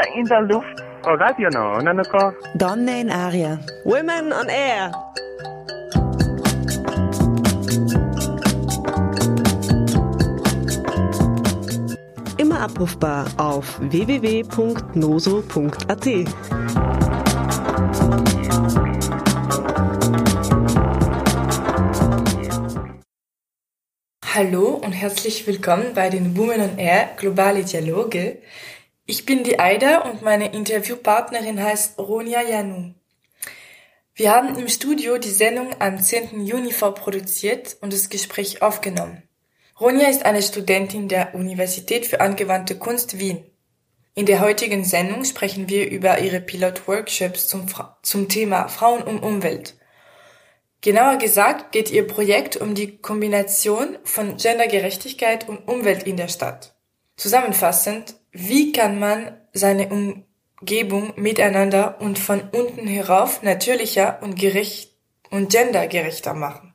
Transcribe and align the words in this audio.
Lichter 0.00 0.14
in 0.14 0.24
der 0.26 0.40
Luft. 0.42 0.82
Oh, 1.04 1.14
Radio 1.14 1.48
no, 1.50 1.80
Nanoko. 1.80 2.32
Donne 2.54 3.00
in 3.00 3.10
aria. 3.10 3.58
Women 3.84 4.32
on 4.32 4.48
Air. 4.48 4.92
Immer 12.36 12.60
abrufbar 12.60 13.26
auf 13.36 13.80
www.noso.at. 13.80 14.46
Hallo 24.32 24.80
und 24.82 24.92
herzlich 24.92 25.46
willkommen 25.46 25.92
bei 25.94 26.08
den 26.08 26.36
Women 26.36 26.60
on 26.60 26.78
Air 26.78 27.10
Globale 27.16 27.64
Dialoge. 27.64 28.38
Ich 29.10 29.26
bin 29.26 29.42
die 29.42 29.58
Aida 29.58 30.02
und 30.02 30.22
meine 30.22 30.52
Interviewpartnerin 30.52 31.60
heißt 31.60 31.98
Ronia 31.98 32.42
Janu. 32.42 32.94
Wir 34.14 34.30
haben 34.30 34.56
im 34.56 34.68
Studio 34.68 35.18
die 35.18 35.32
Sendung 35.32 35.74
am 35.80 36.00
10. 36.00 36.46
Juni 36.46 36.70
vorproduziert 36.70 37.76
und 37.80 37.92
das 37.92 38.08
Gespräch 38.08 38.62
aufgenommen. 38.62 39.24
Ronia 39.80 40.08
ist 40.08 40.24
eine 40.24 40.40
Studentin 40.40 41.08
der 41.08 41.34
Universität 41.34 42.06
für 42.06 42.20
angewandte 42.20 42.78
Kunst 42.78 43.18
Wien. 43.18 43.44
In 44.14 44.26
der 44.26 44.38
heutigen 44.38 44.84
Sendung 44.84 45.24
sprechen 45.24 45.68
wir 45.68 45.90
über 45.90 46.20
ihre 46.20 46.40
Pilotworkshops 46.40 47.48
zum, 47.48 47.66
zum 48.02 48.28
Thema 48.28 48.68
Frauen 48.68 49.02
und 49.02 49.24
Umwelt. 49.24 49.74
Genauer 50.82 51.16
gesagt 51.16 51.72
geht 51.72 51.90
ihr 51.90 52.06
Projekt 52.06 52.58
um 52.58 52.76
die 52.76 52.98
Kombination 52.98 53.98
von 54.04 54.36
Gendergerechtigkeit 54.36 55.48
und 55.48 55.66
Umwelt 55.66 56.04
in 56.04 56.16
der 56.16 56.28
Stadt. 56.28 56.76
Zusammenfassend, 57.16 58.19
wie 58.32 58.72
kann 58.72 58.98
man 58.98 59.36
seine 59.52 59.88
Umgebung 59.88 61.12
miteinander 61.16 62.00
und 62.00 62.18
von 62.18 62.40
unten 62.52 62.86
herauf 62.86 63.42
natürlicher 63.42 64.20
und 64.22 64.38
gerecht 64.38 64.94
und 65.30 65.50
gendergerechter 65.50 66.34
machen? 66.34 66.74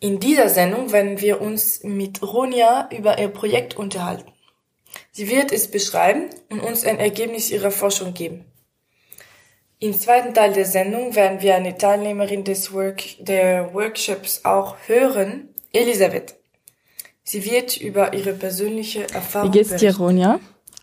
In 0.00 0.18
dieser 0.18 0.48
Sendung 0.48 0.90
werden 0.90 1.20
wir 1.20 1.40
uns 1.40 1.84
mit 1.84 2.22
Ronia 2.22 2.88
über 2.90 3.20
ihr 3.20 3.28
Projekt 3.28 3.76
unterhalten. 3.76 4.32
Sie 5.12 5.30
wird 5.30 5.52
es 5.52 5.70
beschreiben 5.70 6.28
und 6.50 6.60
uns 6.60 6.84
ein 6.84 6.98
Ergebnis 6.98 7.50
ihrer 7.50 7.70
Forschung 7.70 8.12
geben. 8.12 8.44
Im 9.78 9.94
zweiten 9.94 10.34
Teil 10.34 10.52
der 10.52 10.64
Sendung 10.64 11.14
werden 11.14 11.40
wir 11.40 11.54
eine 11.54 11.76
Teilnehmerin 11.76 12.44
des 12.44 12.72
Work 12.72 13.02
der 13.18 13.74
Workshops 13.74 14.44
auch 14.44 14.76
hören, 14.86 15.54
Elisabeth. 15.72 16.41
Sie 17.24 17.44
wird 17.44 17.76
über 17.76 18.14
ihre 18.14 18.32
persönliche 18.32 19.08
Erfahrung 19.12 19.52
Wie 19.52 19.58
geht's 19.58 19.76
dir. 19.76 19.96
Ronja? 19.96 20.40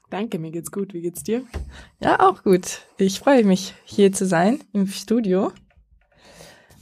Danke, 0.09 0.40
mir 0.40 0.52
geht's 0.52 0.72
gut. 0.72 0.94
Wie 0.94 1.02
geht's 1.02 1.23
dir? 1.23 1.44
Ja, 2.02 2.20
auch 2.20 2.44
gut. 2.44 2.82
Ich 2.98 3.20
freue 3.20 3.44
mich, 3.44 3.73
hier 3.84 4.12
zu 4.12 4.26
sein 4.26 4.60
im 4.73 4.88
Studio. 4.88 5.52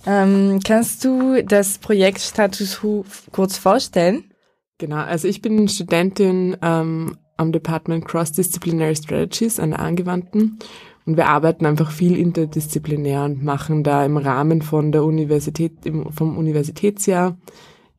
Ähm, 0.05 0.59
kannst 0.63 1.03
du 1.03 1.43
das 1.43 1.79
Projekt 1.79 2.21
Status 2.21 2.77
Quo 2.77 3.03
kurz 3.31 3.57
vorstellen? 3.57 4.31
Genau, 4.77 4.97
also 4.97 5.27
ich 5.27 5.41
bin 5.41 5.67
Studentin 5.67 6.55
ähm, 6.61 7.17
am 7.35 7.51
Department 7.51 8.05
Cross-Disciplinary 8.05 8.95
Strategies 8.95 9.59
an 9.59 9.71
der 9.71 9.79
Angewandten 9.79 10.59
und 11.05 11.17
wir 11.17 11.27
arbeiten 11.27 11.65
einfach 11.65 11.91
viel 11.91 12.15
interdisziplinär 12.15 13.23
und 13.23 13.43
machen 13.43 13.83
da 13.83 14.05
im 14.05 14.17
Rahmen 14.17 14.61
von 14.61 14.91
der 14.91 15.03
Universität, 15.03 15.85
im, 15.85 16.11
vom 16.11 16.37
Universitätsjahr 16.37 17.37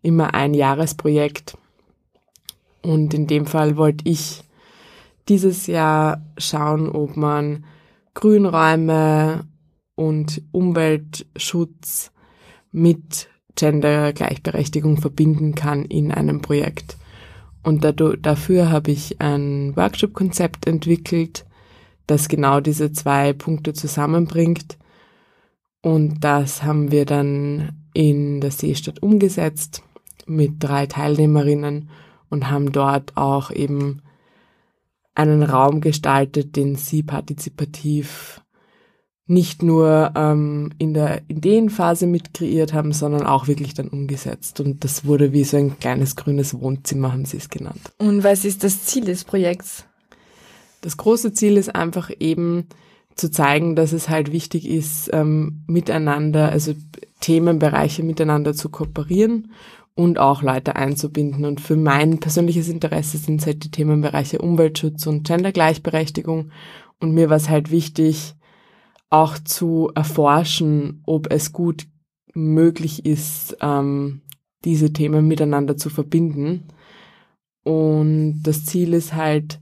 immer 0.02 0.34
ein 0.34 0.54
Jahresprojekt. 0.54 1.56
Und 2.82 3.14
in 3.14 3.26
dem 3.26 3.46
Fall 3.46 3.76
wollte 3.76 4.08
ich 4.08 4.42
dieses 5.28 5.66
Jahr 5.66 6.22
schauen, 6.38 6.88
ob 6.88 7.16
man 7.16 7.64
Grünräume 8.14 9.46
und 9.94 10.42
Umweltschutz 10.52 12.12
mit 12.72 13.28
Gendergleichberechtigung 13.56 14.98
verbinden 14.98 15.54
kann 15.54 15.84
in 15.84 16.12
einem 16.12 16.40
Projekt. 16.40 16.96
Und 17.62 17.84
dafür 18.22 18.70
habe 18.70 18.92
ich 18.92 19.20
ein 19.20 19.76
Workshop-Konzept 19.76 20.66
entwickelt, 20.66 21.44
das 22.06 22.28
genau 22.28 22.60
diese 22.60 22.92
zwei 22.92 23.32
Punkte 23.32 23.74
zusammenbringt. 23.74 24.78
Und 25.82 26.20
das 26.24 26.62
haben 26.62 26.90
wir 26.90 27.04
dann 27.04 27.72
in 27.92 28.40
der 28.40 28.52
Seestadt 28.52 29.02
umgesetzt 29.02 29.82
mit 30.28 30.54
drei 30.58 30.86
Teilnehmerinnen 30.86 31.90
und 32.28 32.50
haben 32.50 32.72
dort 32.72 33.16
auch 33.16 33.50
eben 33.50 34.02
einen 35.14 35.42
Raum 35.42 35.80
gestaltet, 35.80 36.56
den 36.56 36.76
sie 36.76 37.02
partizipativ 37.02 38.40
nicht 39.26 39.62
nur 39.62 40.12
ähm, 40.16 40.70
in 40.78 40.94
der 40.94 41.22
Ideenphase 41.28 42.06
mit 42.06 42.32
kreiert 42.32 42.72
haben, 42.72 42.92
sondern 42.92 43.26
auch 43.26 43.46
wirklich 43.46 43.74
dann 43.74 43.88
umgesetzt. 43.88 44.60
Und 44.60 44.84
das 44.84 45.04
wurde 45.04 45.32
wie 45.32 45.44
so 45.44 45.58
ein 45.58 45.78
kleines 45.78 46.16
grünes 46.16 46.58
Wohnzimmer, 46.58 47.12
haben 47.12 47.26
sie 47.26 47.36
es 47.36 47.50
genannt. 47.50 47.92
Und 47.98 48.24
was 48.24 48.46
ist 48.46 48.64
das 48.64 48.84
Ziel 48.84 49.04
des 49.04 49.24
Projekts? 49.24 49.84
Das 50.80 50.96
große 50.96 51.34
Ziel 51.34 51.58
ist 51.58 51.74
einfach 51.74 52.10
eben 52.20 52.68
zu 53.16 53.30
zeigen, 53.30 53.76
dass 53.76 53.92
es 53.92 54.08
halt 54.08 54.32
wichtig 54.32 54.66
ist, 54.66 55.10
ähm, 55.12 55.62
miteinander, 55.66 56.50
also 56.50 56.72
Themenbereiche 57.20 58.04
miteinander 58.04 58.54
zu 58.54 58.70
kooperieren 58.70 59.52
und 59.98 60.20
auch 60.20 60.42
Leute 60.42 60.76
einzubinden. 60.76 61.44
Und 61.44 61.60
für 61.60 61.74
mein 61.74 62.20
persönliches 62.20 62.68
Interesse 62.68 63.18
sind 63.18 63.40
es 63.40 63.46
halt 63.46 63.64
die 63.64 63.72
Themenbereiche 63.72 64.38
Umweltschutz 64.38 65.08
und 65.08 65.26
Gendergleichberechtigung. 65.26 66.52
Und 67.00 67.14
mir 67.14 67.30
war 67.30 67.36
es 67.36 67.48
halt 67.48 67.72
wichtig, 67.72 68.36
auch 69.10 69.38
zu 69.38 69.90
erforschen, 69.96 71.02
ob 71.04 71.32
es 71.32 71.52
gut 71.52 71.88
möglich 72.32 73.06
ist, 73.06 73.56
ähm, 73.60 74.22
diese 74.64 74.92
Themen 74.92 75.26
miteinander 75.26 75.76
zu 75.76 75.90
verbinden. 75.90 76.68
Und 77.64 78.44
das 78.44 78.66
Ziel 78.66 78.94
ist 78.94 79.16
halt, 79.16 79.58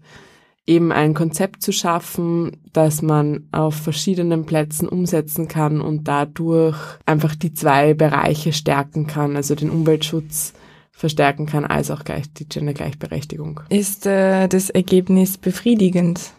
eben 0.66 0.90
ein 0.92 1.14
Konzept 1.14 1.62
zu 1.62 1.72
schaffen, 1.72 2.56
das 2.72 3.00
man 3.00 3.48
auf 3.52 3.74
verschiedenen 3.76 4.46
Plätzen 4.46 4.88
umsetzen 4.88 5.46
kann 5.48 5.80
und 5.80 6.08
dadurch 6.08 6.76
einfach 7.06 7.34
die 7.36 7.54
zwei 7.54 7.94
Bereiche 7.94 8.52
stärken 8.52 9.06
kann, 9.06 9.36
also 9.36 9.54
den 9.54 9.70
Umweltschutz 9.70 10.54
verstärken 10.90 11.46
kann, 11.46 11.64
als 11.64 11.90
auch 11.90 12.04
gleich 12.04 12.32
die 12.32 12.48
Gendergleichberechtigung. 12.48 13.60
Ist 13.68 14.06
äh, 14.06 14.48
das 14.48 14.70
Ergebnis 14.70 15.38
befriedigend? 15.38 16.32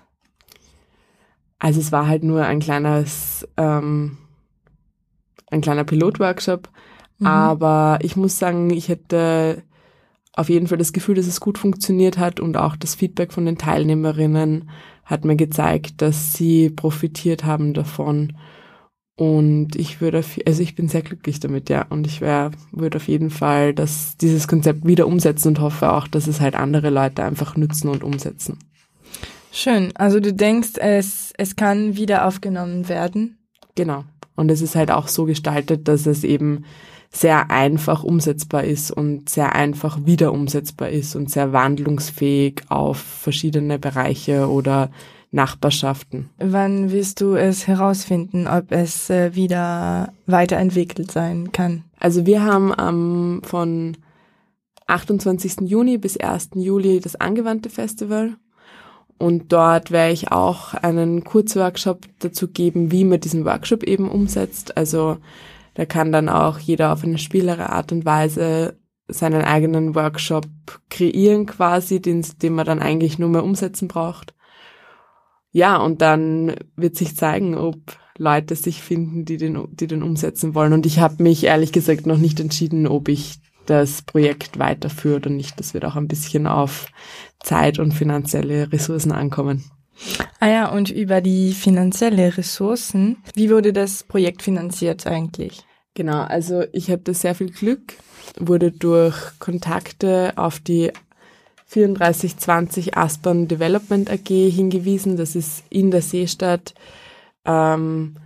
Also 1.59 1.79
es 1.79 1.91
war 1.91 2.07
halt 2.07 2.23
nur 2.23 2.44
ein 2.45 2.59
kleines, 2.59 3.47
ähm, 3.55 4.17
ein 5.49 5.61
kleiner 5.61 5.83
Pilotworkshop, 5.85 6.69
Mhm. 7.19 7.27
aber 7.27 7.97
ich 8.01 8.15
muss 8.15 8.38
sagen, 8.38 8.69
ich 8.69 8.89
hätte 8.89 9.63
auf 10.38 10.50
jeden 10.50 10.68
Fall 10.68 10.78
das 10.78 10.94
Gefühl, 10.94 11.16
dass 11.16 11.25
es 11.25 11.40
gut 11.40 11.58
funktioniert 11.58 12.20
hat 12.20 12.40
und 12.40 12.58
auch 12.58 12.75
das 12.75 12.94
Feedback 12.94 13.34
von 13.34 13.46
den 13.46 13.58
Teilnehmerinnen 13.58 14.70
hat 15.03 15.25
mir 15.25 15.36
gezeigt, 15.36 16.02
dass 16.02 16.34
sie 16.34 16.70
profitiert 16.70 17.44
haben 17.44 17.74
davon. 17.74 18.38
Und 19.16 19.75
ich 19.75 20.00
würde, 20.00 20.24
also 20.46 20.62
ich 20.62 20.75
bin 20.75 20.90
sehr 20.90 21.02
glücklich 21.02 21.40
damit, 21.40 21.70
ja. 21.70 21.88
Und 21.90 22.06
ich 22.06 22.22
wär, 22.22 22.52
würde 22.72 22.98
auf 22.98 23.08
jeden 23.08 23.31
Fall 23.31 23.74
das, 23.74 24.16
dieses 24.18 24.48
Konzept 24.48 24.86
wieder 24.86 25.08
umsetzen 25.08 25.48
und 25.48 25.59
hoffe 25.59 25.92
auch, 25.92 26.08
dass 26.08 26.28
es 26.28 26.40
halt 26.40 26.54
andere 26.54 26.92
Leute 26.92 27.24
einfach 27.24 27.56
nützen 27.56 27.90
und 27.90 28.04
umsetzen. 28.04 28.59
Schön. 29.52 29.92
Also 29.96 30.19
du 30.19 30.34
denkst, 30.34 30.74
es, 30.75 31.34
es 31.36 31.56
kann 31.56 31.96
wieder 31.96 32.28
aufgenommen 32.28 32.90
werden? 32.90 33.40
Genau. 33.74 34.04
Und 34.36 34.52
es 34.52 34.62
ist 34.62 34.75
halt 34.75 34.92
auch 34.92 35.08
so 35.08 35.25
gestaltet, 35.25 35.88
dass 35.88 36.06
es 36.06 36.24
eben 36.24 36.66
sehr 37.09 37.51
einfach 37.51 38.03
umsetzbar 38.03 38.63
ist 38.63 38.91
und 38.91 39.29
sehr 39.29 39.56
einfach 39.56 40.06
wieder 40.06 40.34
umsetzbar 40.34 40.90
ist 40.90 41.16
und 41.16 41.29
sehr 41.29 41.53
wandlungsfähig 41.53 42.62
auf 42.69 42.97
verschiedene 42.97 43.79
Bereiche 43.79 44.50
oder 44.50 44.91
Nachbarschaften. 45.31 46.30
Wann 46.38 46.92
wirst 46.92 47.21
du 47.21 47.36
es 47.36 47.68
herausfinden, 47.68 48.48
ob 48.48 48.71
es 48.71 49.09
äh, 49.09 49.36
wieder 49.36 50.13
weiterentwickelt 50.25 51.12
sein 51.12 51.51
kann? 51.51 51.83
Also 52.00 52.25
wir 52.25 52.44
haben 52.44 52.74
ähm, 52.80 53.42
von 53.44 53.98
28. 54.88 55.62
Juni 55.62 55.98
bis 55.98 56.18
1. 56.18 56.51
Juli 56.56 57.00
das 57.01 57.15
angewandte 57.15 57.69
Festival 57.69 58.38
und 59.18 59.51
dort 59.51 59.92
werde 59.92 60.13
ich 60.13 60.31
auch 60.31 60.74
einen 60.75 61.24
Kurzworkshop 61.24 62.06
dazu 62.19 62.48
geben, 62.48 62.92
wie 62.92 63.04
man 63.04 63.19
diesen 63.19 63.45
Workshop 63.45 63.83
eben 63.83 64.09
umsetzt. 64.09 64.77
Also 64.77 65.18
da 65.77 65.85
kann 65.85 66.12
dann 66.12 66.27
auch 66.27 66.57
jeder 66.57 66.91
auf 66.91 67.03
eine 67.03 67.19
spielere 67.19 67.69
Art 67.69 67.91
und 67.91 68.03
Weise 68.03 68.79
seinen 69.07 69.44
eigenen 69.44 69.94
Workshop 69.94 70.47
kreieren 70.89 71.45
quasi, 71.45 72.01
den, 72.01 72.25
den 72.41 72.56
man 72.56 72.65
dann 72.65 72.79
eigentlich 72.81 73.19
nur 73.19 73.29
mehr 73.29 73.44
umsetzen 73.44 73.88
braucht. 73.88 74.33
Ja, 75.51 75.77
und 75.77 76.01
dann 76.01 76.56
wird 76.75 76.95
sich 76.95 77.15
zeigen, 77.15 77.56
ob 77.56 77.77
Leute 78.18 78.56
sich 78.56 78.81
finden, 78.81 79.24
die 79.24 79.38
den, 79.38 79.68
die 79.71 79.85
den 79.85 80.01
umsetzen 80.01 80.56
wollen. 80.56 80.74
Und 80.74 80.88
ich 80.88 80.97
habe 80.97 81.21
mich 81.21 81.44
ehrlich 81.44 81.71
gesagt 81.71 82.07
noch 82.07 82.18
nicht 82.18 82.39
entschieden, 82.39 82.88
ob 82.88 83.07
ich 83.07 83.35
das 83.68 84.01
Projekt 84.01 84.57
weiterführt 84.57 85.27
und 85.27 85.35
nicht, 85.35 85.59
das 85.59 85.75
wird 85.75 85.85
auch 85.85 85.95
ein 85.95 86.07
bisschen 86.07 86.47
auf 86.47 86.88
Zeit 87.39 87.77
und 87.77 87.91
finanzielle 87.91 88.71
Ressourcen 88.71 89.12
ankommen. 89.12 89.65
Ah 90.39 90.50
ja, 90.50 90.71
und 90.71 90.89
über 90.89 91.21
die 91.21 91.53
finanzielle 91.53 92.35
Ressourcen, 92.35 93.18
wie 93.35 93.51
wurde 93.51 93.73
das 93.73 94.03
Projekt 94.03 94.41
finanziert 94.41 95.06
eigentlich? 95.06 95.67
Genau, 95.97 96.21
also 96.21 96.63
ich 96.73 96.91
hatte 96.91 97.15
sehr 97.15 97.33
viel 97.33 97.49
Glück, 97.49 97.95
wurde 98.39 98.71
durch 98.71 99.15
Kontakte 99.39 100.31
auf 100.35 100.59
die 100.59 100.91
3420 101.73 102.95
Aspern 102.95 103.47
Development 103.47 104.07
AG 104.07 104.27
hingewiesen. 104.27 105.17
Das 105.17 105.35
ist 105.35 105.63
in 105.71 105.89
der 105.89 106.03
Seestadt 106.03 106.75
ähm, 107.45 108.17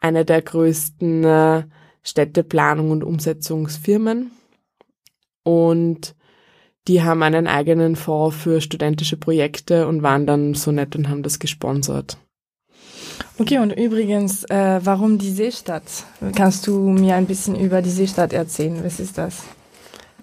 eine 0.00 0.24
der 0.24 0.40
größten 0.40 1.24
äh, 1.24 1.64
Städteplanung 2.02 2.90
und 2.90 3.04
Umsetzungsfirmen. 3.04 4.30
Und 5.42 6.14
die 6.88 7.02
haben 7.02 7.22
einen 7.22 7.46
eigenen 7.46 7.96
Fonds 7.96 8.38
für 8.38 8.62
studentische 8.62 9.18
Projekte 9.18 9.86
und 9.86 10.02
waren 10.02 10.26
dann 10.26 10.54
so 10.54 10.72
nett 10.72 10.96
und 10.96 11.10
haben 11.10 11.22
das 11.22 11.40
gesponsert. 11.40 12.16
Okay, 13.38 13.58
und 13.58 13.70
übrigens, 13.70 14.44
äh, 14.44 14.80
warum 14.82 15.18
die 15.18 15.30
Seestadt? 15.30 15.82
Kannst 16.34 16.66
du 16.66 16.88
mir 16.88 17.16
ein 17.16 17.26
bisschen 17.26 17.54
über 17.54 17.82
die 17.82 17.90
Seestadt 17.90 18.32
erzählen? 18.32 18.82
Was 18.82 18.98
ist 18.98 19.18
das? 19.18 19.42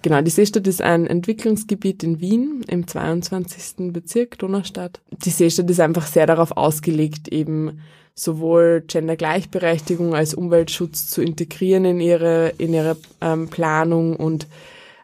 Genau, 0.02 0.20
die 0.20 0.30
Seestadt 0.30 0.66
ist 0.66 0.82
ein 0.82 1.06
Entwicklungsgebiet 1.06 2.02
in 2.02 2.20
Wien 2.20 2.64
im 2.66 2.86
22. 2.86 3.92
Bezirk 3.92 4.38
Donaustadt. 4.38 5.00
Die 5.10 5.30
Seestadt 5.30 5.70
ist 5.70 5.80
einfach 5.80 6.06
sehr 6.06 6.26
darauf 6.26 6.56
ausgelegt, 6.56 7.28
eben 7.28 7.80
sowohl 8.14 8.84
Gendergleichberechtigung 8.86 10.14
als 10.14 10.34
Umweltschutz 10.34 11.08
zu 11.08 11.22
integrieren 11.22 11.84
in 11.84 12.00
ihre, 12.00 12.52
in 12.58 12.74
ihre 12.74 12.96
ähm, 13.20 13.48
Planung 13.48 14.16
und 14.16 14.46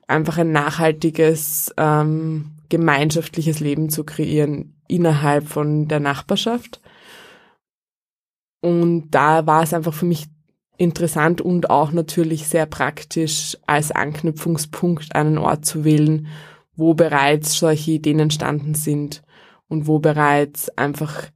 einfach 0.06 0.38
ein 0.38 0.52
nachhaltiges 0.52 1.72
ähm, 1.76 2.50
gemeinschaftliches 2.68 3.60
Leben 3.60 3.88
zu 3.88 4.04
kreieren 4.04 4.74
innerhalb 4.86 5.48
von 5.48 5.88
der 5.88 6.00
Nachbarschaft. 6.00 6.80
Und 8.60 9.10
da 9.10 9.46
war 9.46 9.62
es 9.62 9.72
einfach 9.72 9.94
für 9.94 10.06
mich 10.06 10.26
interessant 10.76 11.40
und 11.40 11.68
auch 11.68 11.92
natürlich 11.92 12.46
sehr 12.46 12.66
praktisch 12.66 13.56
als 13.66 13.90
Anknüpfungspunkt 13.92 15.14
einen 15.14 15.38
Ort 15.38 15.64
zu 15.64 15.84
wählen, 15.84 16.26
wo 16.74 16.94
bereits 16.94 17.58
solche 17.58 17.92
Ideen 17.92 18.20
entstanden 18.20 18.74
sind 18.74 19.22
und 19.68 19.86
wo 19.86 19.98
bereits 19.98 20.70
einfach 20.78 21.30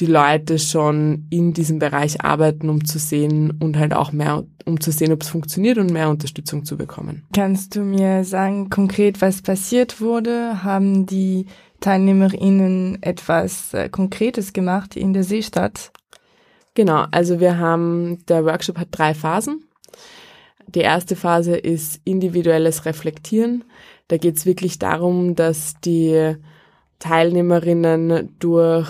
die 0.00 0.06
Leute 0.06 0.58
schon 0.58 1.26
in 1.30 1.52
diesem 1.52 1.78
Bereich 1.78 2.22
arbeiten, 2.22 2.68
um 2.68 2.84
zu 2.84 2.98
sehen 2.98 3.52
und 3.60 3.78
halt 3.78 3.94
auch 3.94 4.10
mehr, 4.10 4.44
um 4.64 4.80
zu 4.80 4.90
sehen, 4.90 5.12
ob 5.12 5.22
es 5.22 5.28
funktioniert 5.28 5.78
und 5.78 5.92
mehr 5.92 6.08
Unterstützung 6.08 6.64
zu 6.64 6.76
bekommen. 6.76 7.24
Kannst 7.32 7.76
du 7.76 7.82
mir 7.82 8.24
sagen, 8.24 8.70
konkret, 8.70 9.20
was 9.20 9.42
passiert 9.42 10.00
wurde? 10.00 10.64
Haben 10.64 11.06
die 11.06 11.46
TeilnehmerInnen 11.80 13.02
etwas 13.02 13.72
äh, 13.74 13.88
Konkretes 13.88 14.52
gemacht 14.52 14.96
in 14.96 15.12
der 15.12 15.22
Seestadt? 15.22 15.92
Genau, 16.74 17.06
also 17.10 17.40
wir 17.40 17.58
haben, 17.58 18.24
der 18.26 18.44
Workshop 18.44 18.78
hat 18.78 18.88
drei 18.90 19.14
Phasen. 19.14 19.64
Die 20.66 20.80
erste 20.80 21.14
Phase 21.14 21.56
ist 21.56 22.00
individuelles 22.04 22.84
Reflektieren. 22.84 23.64
Da 24.08 24.16
geht 24.16 24.36
es 24.36 24.46
wirklich 24.46 24.78
darum, 24.78 25.34
dass 25.34 25.74
die 25.84 26.36
Teilnehmerinnen 26.98 28.34
durch 28.38 28.88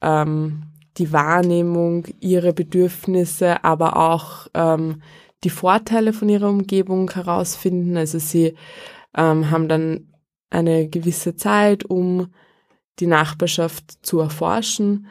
ähm, 0.00 0.64
die 0.98 1.12
Wahrnehmung, 1.12 2.06
ihre 2.20 2.52
Bedürfnisse, 2.52 3.64
aber 3.64 3.96
auch 3.96 4.48
ähm, 4.54 5.02
die 5.44 5.50
Vorteile 5.50 6.12
von 6.12 6.28
ihrer 6.28 6.48
Umgebung 6.48 7.10
herausfinden. 7.10 7.96
Also 7.96 8.18
sie 8.18 8.54
ähm, 9.16 9.50
haben 9.50 9.68
dann 9.68 10.12
eine 10.50 10.88
gewisse 10.88 11.36
Zeit, 11.36 11.84
um 11.84 12.28
die 13.00 13.06
Nachbarschaft 13.06 14.04
zu 14.06 14.20
erforschen. 14.20 15.06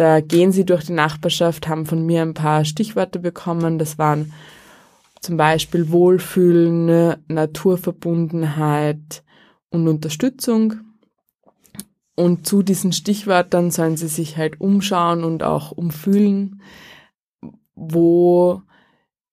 Da 0.00 0.20
gehen 0.22 0.50
sie 0.50 0.64
durch 0.64 0.86
die 0.86 0.94
Nachbarschaft, 0.94 1.68
haben 1.68 1.84
von 1.84 2.06
mir 2.06 2.22
ein 2.22 2.32
paar 2.32 2.64
Stichworte 2.64 3.18
bekommen. 3.18 3.78
Das 3.78 3.98
waren 3.98 4.32
zum 5.20 5.36
Beispiel 5.36 5.90
Wohlfühlen, 5.90 7.16
Naturverbundenheit 7.28 9.22
und 9.68 9.88
Unterstützung. 9.88 10.76
Und 12.14 12.46
zu 12.46 12.62
diesen 12.62 12.94
Stichwörtern 12.94 13.70
sollen 13.70 13.98
sie 13.98 14.08
sich 14.08 14.38
halt 14.38 14.58
umschauen 14.58 15.22
und 15.22 15.42
auch 15.42 15.70
umfühlen, 15.70 16.62
wo 17.74 18.62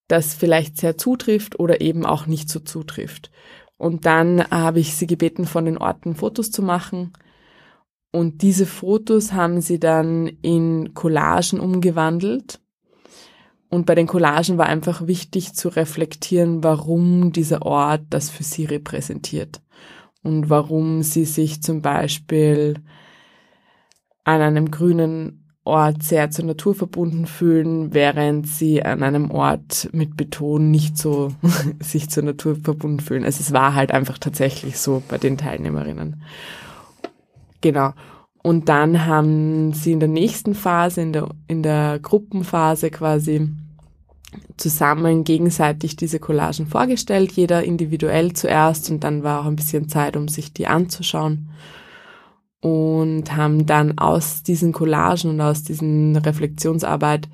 das 0.10 0.34
vielleicht 0.34 0.76
sehr 0.76 0.98
zutrifft 0.98 1.62
oder 1.62 1.80
eben 1.80 2.06
auch 2.06 2.26
nicht 2.26 2.50
so 2.50 2.60
zutrifft. 2.60 3.32
Und 3.78 4.06
dann 4.06 4.44
habe 4.52 4.82
ich 4.82 4.96
sie 4.96 5.08
gebeten, 5.08 5.46
von 5.46 5.64
den 5.64 5.78
Orten 5.78 6.14
Fotos 6.14 6.52
zu 6.52 6.62
machen. 6.62 7.14
Und 8.12 8.42
diese 8.42 8.66
Fotos 8.66 9.34
haben 9.34 9.62
sie 9.62 9.80
dann 9.80 10.28
in 10.42 10.94
Collagen 10.94 11.60
umgewandelt. 11.60 12.60
Und 13.70 13.86
bei 13.86 13.96
den 13.96 14.08
Collagen 14.08 14.58
war 14.58 14.68
einfach 14.68 15.08
wichtig 15.08 15.54
zu 15.54 15.68
reflektieren, 15.70 16.64
warum 16.64 17.34
dieser 17.34 17.64
Ort 17.64 18.04
das 18.10 18.30
für 18.30 18.44
sie 18.44 18.66
repräsentiert 18.66 19.62
und 20.24 20.50
warum 20.50 21.04
sie 21.04 21.26
sich 21.26 21.62
zum 21.62 21.82
Beispiel 21.82 22.76
an 24.24 24.42
einem 24.42 24.72
grünen 24.72 25.44
Ort 25.68 26.02
sehr 26.02 26.32
zur 26.32 26.46
Natur 26.46 26.76
verbunden 26.76 27.26
fühlen, 27.26 27.94
während 27.94 28.48
sie 28.48 28.84
an 28.84 29.04
einem 29.04 29.32
Ort 29.32 29.90
mit 29.92 30.16
Beton 30.16 30.72
nicht 30.72 30.98
so 30.98 31.34
sich 31.80 32.10
zur 32.10 32.24
Natur 32.24 32.56
verbunden 32.56 33.02
fühlen. 33.02 33.26
Also 33.26 33.42
es 33.42 33.52
war 33.52 33.74
halt 33.74 33.92
einfach 33.92 34.18
tatsächlich 34.18 34.80
so 34.80 35.04
bei 35.10 35.18
den 35.18 35.38
Teilnehmerinnen. 35.38 36.24
Genau. 37.62 37.94
Und 38.44 38.70
dann 38.70 39.06
haben 39.06 39.74
sie 39.74 39.92
in 39.92 40.00
der 40.00 40.10
nächsten 40.10 40.56
Phase, 40.56 41.02
in 41.02 41.14
der, 41.14 41.30
in 41.48 41.64
der 41.64 42.00
Gruppenphase 42.00 42.90
quasi, 42.92 43.50
zusammen 44.58 45.24
gegenseitig 45.24 45.96
diese 45.96 46.20
Collagen 46.20 46.68
vorgestellt, 46.68 47.32
jeder 47.34 47.64
individuell 47.64 48.34
zuerst. 48.34 48.90
Und 48.90 49.04
dann 49.04 49.24
war 49.24 49.42
auch 49.42 49.46
ein 49.46 49.56
bisschen 49.56 49.90
Zeit, 49.90 50.18
um 50.18 50.28
sich 50.28 50.54
die 50.54 50.68
anzuschauen. 50.68 51.50
Und 52.60 53.36
haben 53.36 53.66
dann 53.66 54.00
aus 54.00 54.44
diesen 54.44 54.74
Collagen 54.74 55.30
und 55.30 55.42
aus 55.42 55.64
diesen 55.64 56.16
Reflexionsarbeit 56.16 57.30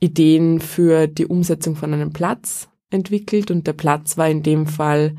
Ideen 0.00 0.60
für 0.60 1.06
die 1.06 1.26
Umsetzung 1.26 1.76
von 1.76 1.94
einem 1.94 2.12
Platz 2.12 2.68
entwickelt. 2.90 3.50
Und 3.50 3.66
der 3.66 3.72
Platz 3.72 4.18
war 4.18 4.28
in 4.28 4.42
dem 4.42 4.66
Fall 4.66 5.16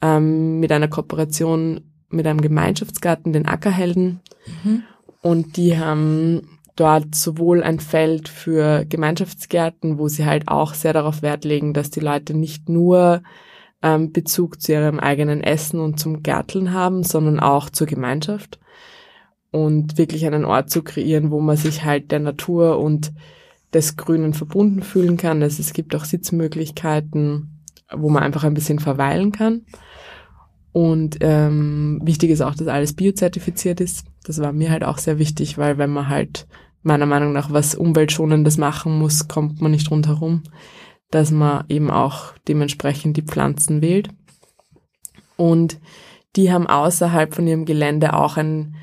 ähm, 0.00 0.60
mit 0.60 0.70
einer 0.70 0.88
Kooperation 0.88 1.85
mit 2.08 2.26
einem 2.26 2.40
Gemeinschaftsgarten, 2.40 3.32
den 3.32 3.46
Ackerhelden 3.46 4.20
mhm. 4.64 4.82
und 5.22 5.56
die 5.56 5.78
haben 5.78 6.48
dort 6.76 7.14
sowohl 7.14 7.62
ein 7.62 7.80
Feld 7.80 8.28
für 8.28 8.84
Gemeinschaftsgärten, 8.84 9.98
wo 9.98 10.08
sie 10.08 10.26
halt 10.26 10.48
auch 10.48 10.74
sehr 10.74 10.92
darauf 10.92 11.22
Wert 11.22 11.44
legen, 11.44 11.72
dass 11.72 11.90
die 11.90 12.00
Leute 12.00 12.34
nicht 12.34 12.68
nur 12.68 13.22
ähm, 13.82 14.12
Bezug 14.12 14.60
zu 14.60 14.72
ihrem 14.72 15.00
eigenen 15.00 15.42
Essen 15.42 15.80
und 15.80 15.98
zum 15.98 16.22
Gärteln 16.22 16.72
haben, 16.72 17.02
sondern 17.02 17.40
auch 17.40 17.70
zur 17.70 17.86
Gemeinschaft 17.86 18.58
und 19.50 19.96
wirklich 19.96 20.26
einen 20.26 20.44
Ort 20.44 20.70
zu 20.70 20.82
kreieren, 20.82 21.30
wo 21.30 21.40
man 21.40 21.56
sich 21.56 21.84
halt 21.84 22.12
der 22.12 22.20
Natur 22.20 22.78
und 22.78 23.12
des 23.72 23.96
Grünen 23.96 24.34
verbunden 24.34 24.82
fühlen 24.82 25.16
kann. 25.16 25.42
Also 25.42 25.60
es 25.60 25.72
gibt 25.72 25.94
auch 25.94 26.04
Sitzmöglichkeiten, 26.04 27.62
wo 27.92 28.08
man 28.08 28.22
einfach 28.22 28.44
ein 28.44 28.54
bisschen 28.54 28.78
verweilen 28.78 29.32
kann. 29.32 29.62
Und 30.76 31.16
ähm, 31.22 32.02
wichtig 32.04 32.28
ist 32.28 32.42
auch, 32.42 32.54
dass 32.54 32.68
alles 32.68 32.92
biozertifiziert 32.92 33.80
ist. 33.80 34.04
Das 34.24 34.42
war 34.42 34.52
mir 34.52 34.70
halt 34.70 34.84
auch 34.84 34.98
sehr 34.98 35.18
wichtig, 35.18 35.56
weil 35.56 35.78
wenn 35.78 35.88
man 35.88 36.10
halt 36.10 36.46
meiner 36.82 37.06
Meinung 37.06 37.32
nach 37.32 37.50
was 37.50 37.74
Umweltschonendes 37.74 38.58
machen 38.58 38.98
muss, 38.98 39.26
kommt 39.26 39.62
man 39.62 39.70
nicht 39.70 39.90
rundherum, 39.90 40.42
dass 41.10 41.30
man 41.30 41.64
eben 41.70 41.90
auch 41.90 42.34
dementsprechend 42.46 43.16
die 43.16 43.22
Pflanzen 43.22 43.80
wählt. 43.80 44.10
Und 45.38 45.80
die 46.36 46.52
haben 46.52 46.66
außerhalb 46.66 47.34
von 47.34 47.46
ihrem 47.46 47.64
Gelände 47.64 48.12
auch 48.12 48.36
ein 48.36 48.74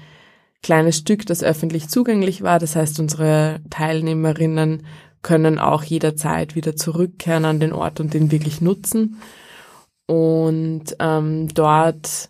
kleines 0.63 0.97
Stück, 0.97 1.27
das 1.27 1.43
öffentlich 1.43 1.89
zugänglich 1.89 2.41
war. 2.41 2.57
Das 2.57 2.75
heißt, 2.75 2.99
unsere 3.01 3.61
Teilnehmerinnen 3.69 4.87
können 5.21 5.59
auch 5.59 5.83
jederzeit 5.83 6.55
wieder 6.55 6.75
zurückkehren 6.75 7.45
an 7.45 7.59
den 7.59 7.71
Ort 7.71 7.99
und 7.99 8.15
den 8.15 8.31
wirklich 8.31 8.61
nutzen. 8.61 9.19
Und 10.05 10.95
ähm, 10.99 11.47
dort 11.53 12.29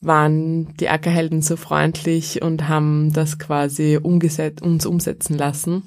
waren 0.00 0.76
die 0.76 0.88
Ackerhelden 0.88 1.42
so 1.42 1.56
freundlich 1.56 2.42
und 2.42 2.68
haben 2.68 3.12
das 3.12 3.38
quasi 3.38 3.98
uns 3.98 4.86
umsetzen 4.86 5.36
lassen. 5.36 5.82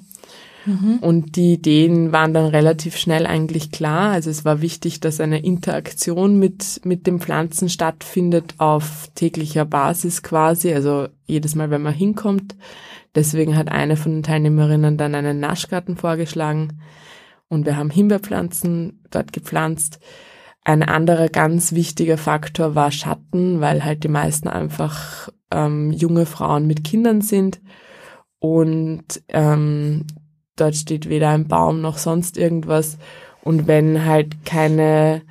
Mhm. 0.65 0.99
Und 0.99 1.35
die 1.35 1.53
Ideen 1.53 2.11
waren 2.11 2.33
dann 2.33 2.45
relativ 2.45 2.97
schnell 2.97 3.25
eigentlich 3.25 3.71
klar. 3.71 4.11
Also 4.11 4.29
es 4.29 4.45
war 4.45 4.61
wichtig, 4.61 4.99
dass 4.99 5.19
eine 5.19 5.43
Interaktion 5.43 6.37
mit, 6.37 6.81
mit 6.83 7.07
den 7.07 7.19
Pflanzen 7.19 7.69
stattfindet 7.69 8.55
auf 8.57 9.09
täglicher 9.15 9.65
Basis 9.65 10.23
quasi. 10.23 10.73
Also 10.73 11.07
jedes 11.25 11.55
Mal, 11.55 11.71
wenn 11.71 11.81
man 11.81 11.93
hinkommt. 11.93 12.55
Deswegen 13.15 13.57
hat 13.57 13.69
eine 13.69 13.97
von 13.97 14.13
den 14.13 14.23
Teilnehmerinnen 14.23 14.97
dann 14.97 15.15
einen 15.15 15.39
Naschgarten 15.39 15.97
vorgeschlagen. 15.97 16.81
Und 17.47 17.65
wir 17.65 17.75
haben 17.75 17.89
Himbeerpflanzen 17.89 19.01
dort 19.09 19.33
gepflanzt. 19.33 19.99
Ein 20.63 20.83
anderer 20.83 21.29
ganz 21.29 21.73
wichtiger 21.73 22.17
Faktor 22.17 22.75
war 22.75 22.91
Schatten, 22.91 23.61
weil 23.61 23.83
halt 23.83 24.03
die 24.03 24.09
meisten 24.09 24.47
einfach 24.47 25.29
ähm, 25.51 25.91
junge 25.91 26.25
Frauen 26.25 26.67
mit 26.67 26.83
Kindern 26.83 27.21
sind 27.21 27.61
und 28.39 29.03
ähm, 29.29 30.05
dort 30.55 30.75
steht 30.75 31.09
weder 31.09 31.29
ein 31.29 31.47
Baum 31.47 31.81
noch 31.81 31.97
sonst 31.97 32.37
irgendwas. 32.37 32.97
Und 33.43 33.67
wenn 33.67 34.05
halt 34.05 34.45
keine, 34.45 35.23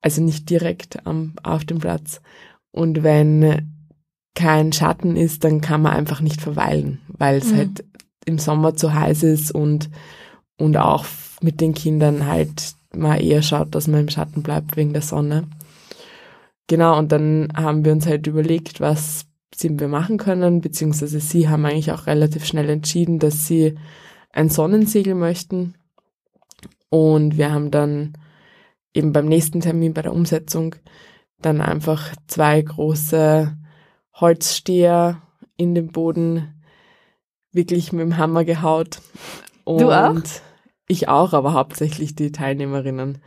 also 0.00 0.22
nicht 0.22 0.50
direkt 0.50 1.06
am, 1.06 1.34
auf 1.42 1.64
dem 1.64 1.78
Platz, 1.78 2.20
und 2.72 3.02
wenn 3.02 3.68
kein 4.34 4.72
Schatten 4.72 5.16
ist, 5.16 5.44
dann 5.44 5.60
kann 5.60 5.82
man 5.82 5.92
einfach 5.92 6.20
nicht 6.20 6.40
verweilen, 6.40 7.00
weil 7.08 7.36
es 7.36 7.52
mhm. 7.52 7.56
halt 7.56 7.84
im 8.24 8.38
Sommer 8.38 8.74
zu 8.74 8.94
heiß 8.94 9.24
ist 9.24 9.52
und, 9.52 9.90
und 10.56 10.76
auch 10.76 11.04
mit 11.42 11.60
den 11.60 11.74
Kindern 11.74 12.26
halt 12.26 12.74
man 12.96 13.18
eher 13.18 13.42
schaut, 13.42 13.74
dass 13.74 13.88
man 13.88 14.00
im 14.00 14.08
Schatten 14.08 14.42
bleibt 14.42 14.76
wegen 14.76 14.92
der 14.92 15.02
Sonne. 15.02 15.48
Genau, 16.66 16.98
und 16.98 17.12
dann 17.12 17.48
haben 17.54 17.84
wir 17.84 17.92
uns 17.92 18.06
halt 18.06 18.26
überlegt, 18.26 18.80
was 18.80 19.26
wir 19.60 19.88
machen 19.88 20.18
können, 20.18 20.60
beziehungsweise 20.60 21.20
sie 21.20 21.48
haben 21.48 21.64
eigentlich 21.64 21.92
auch 21.92 22.06
relativ 22.06 22.44
schnell 22.44 22.68
entschieden, 22.68 23.18
dass 23.18 23.46
sie 23.46 23.78
ein 24.32 24.48
Sonnensegel 24.48 25.14
möchten. 25.14 25.74
Und 26.88 27.36
wir 27.36 27.52
haben 27.52 27.70
dann 27.70 28.14
eben 28.94 29.12
beim 29.12 29.26
nächsten 29.26 29.60
Termin 29.60 29.94
bei 29.94 30.02
der 30.02 30.12
Umsetzung 30.12 30.74
dann 31.40 31.60
einfach 31.60 32.14
zwei 32.26 32.60
große 32.60 33.56
Holzsteher 34.14 35.22
in 35.56 35.74
den 35.74 35.88
Boden 35.88 36.60
wirklich 37.52 37.92
mit 37.92 38.02
dem 38.02 38.16
Hammer 38.16 38.44
gehaut. 38.44 39.00
Und 39.64 39.80
du 39.80 39.90
auch? 39.90 40.14
Ich 40.88 41.08
auch, 41.08 41.32
aber 41.32 41.52
hauptsächlich 41.52 42.14
die 42.14 42.32
Teilnehmerinnen. 42.32 43.18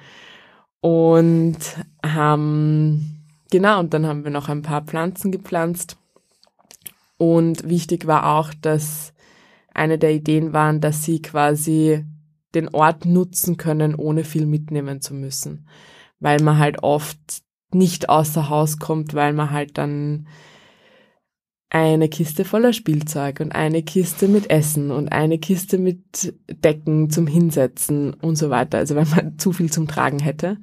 Und 0.82 1.58
haben, 2.06 3.24
genau, 3.50 3.80
und 3.80 3.94
dann 3.94 4.06
haben 4.06 4.24
wir 4.24 4.32
noch 4.32 4.50
ein 4.50 4.62
paar 4.62 4.84
Pflanzen 4.84 5.32
gepflanzt. 5.32 5.98
Und 7.18 7.68
wichtig 7.68 8.08
war 8.08 8.38
auch, 8.38 8.54
dass 8.62 9.14
eine 9.74 9.98
der 9.98 10.14
Ideen 10.14 10.54
waren, 10.54 10.82
dass 10.82 11.04
sie 11.04 11.22
quasi 11.22 12.06
den 12.54 12.70
Ort 12.70 13.06
nutzen 13.06 13.58
können, 13.58 13.96
ohne 13.96 14.24
viel 14.24 14.46
mitnehmen 14.46 15.02
zu 15.02 15.14
müssen. 15.14 15.68
Weil 16.20 16.42
man 16.42 16.58
halt 16.58 16.84
oft 16.84 17.20
nicht 17.72 18.10
außer 18.10 18.50
Haus 18.50 18.80
kommt, 18.80 19.14
weil 19.14 19.34
man 19.34 19.52
halt 19.52 19.78
dann 19.78 20.28
eine 21.70 22.10
Kiste 22.10 22.46
voller 22.46 22.74
Spielzeug 22.74 23.40
und 23.40 23.52
eine 23.52 23.84
Kiste 23.84 24.28
mit 24.28 24.50
Essen 24.50 24.92
und 24.92 25.10
eine 25.10 25.40
Kiste 25.40 25.78
mit 25.78 26.34
Decken 26.50 27.10
zum 27.10 27.28
Hinsetzen 27.28 28.14
und 28.14 28.38
so 28.38 28.50
weiter. 28.50 28.78
Also 28.78 28.96
wenn 28.96 29.10
man 29.10 29.38
zu 29.38 29.52
viel 29.52 29.72
zum 29.72 29.88
Tragen 29.88 30.20
hätte. 30.20 30.58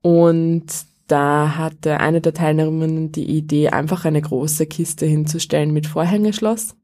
Und 0.00 0.66
da 1.06 1.56
hatte 1.56 2.00
eine 2.00 2.20
der 2.20 2.34
Teilnehmerinnen 2.34 3.12
die 3.12 3.28
Idee, 3.28 3.68
einfach 3.68 4.04
eine 4.04 4.20
große 4.20 4.66
Kiste 4.66 5.06
hinzustellen 5.06 5.72
mit 5.72 5.86
Vorhängeschloss 5.86 6.74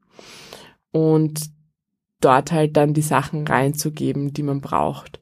und 0.91 1.49
dort 2.21 2.51
halt 2.51 2.77
dann 2.77 2.93
die 2.93 3.01
Sachen 3.01 3.47
reinzugeben, 3.47 4.33
die 4.33 4.43
man 4.43 4.61
braucht. 4.61 5.19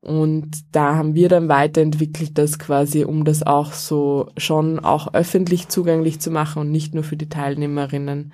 Und 0.00 0.50
da 0.72 0.94
haben 0.94 1.14
wir 1.14 1.28
dann 1.28 1.48
weiterentwickelt, 1.48 2.38
das 2.38 2.58
quasi, 2.58 3.04
um 3.04 3.24
das 3.24 3.42
auch 3.42 3.72
so 3.72 4.28
schon 4.36 4.78
auch 4.78 5.14
öffentlich 5.14 5.68
zugänglich 5.68 6.20
zu 6.20 6.30
machen 6.30 6.60
und 6.60 6.70
nicht 6.70 6.94
nur 6.94 7.02
für 7.02 7.16
die 7.16 7.28
Teilnehmerinnen, 7.28 8.32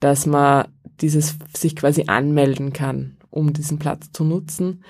dass 0.00 0.26
man 0.26 0.68
dieses 1.00 1.36
sich 1.56 1.76
quasi 1.76 2.04
anmelden 2.06 2.72
kann, 2.72 3.16
um 3.30 3.52
diesen 3.52 3.78
Platz 3.78 4.12
zu 4.12 4.24
nutzen. 4.24 4.84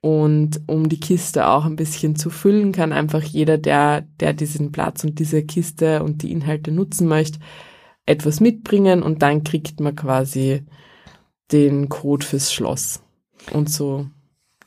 Und 0.00 0.60
um 0.66 0.88
die 0.88 0.98
Kiste 0.98 1.46
auch 1.46 1.64
ein 1.64 1.76
bisschen 1.76 2.16
zu 2.16 2.28
füllen, 2.28 2.72
kann 2.72 2.92
einfach 2.92 3.22
jeder, 3.22 3.56
der, 3.56 4.02
der 4.18 4.32
diesen 4.32 4.72
Platz 4.72 5.04
und 5.04 5.20
diese 5.20 5.44
Kiste 5.44 6.02
und 6.02 6.22
die 6.22 6.32
Inhalte 6.32 6.72
nutzen 6.72 7.06
möchte, 7.06 7.38
etwas 8.04 8.40
mitbringen 8.40 9.02
und 9.02 9.22
dann 9.22 9.44
kriegt 9.44 9.78
man 9.78 9.94
quasi 9.94 10.64
den 11.52 11.88
Code 11.88 12.26
fürs 12.26 12.52
Schloss. 12.52 13.02
Und 13.52 13.70
so 13.70 14.06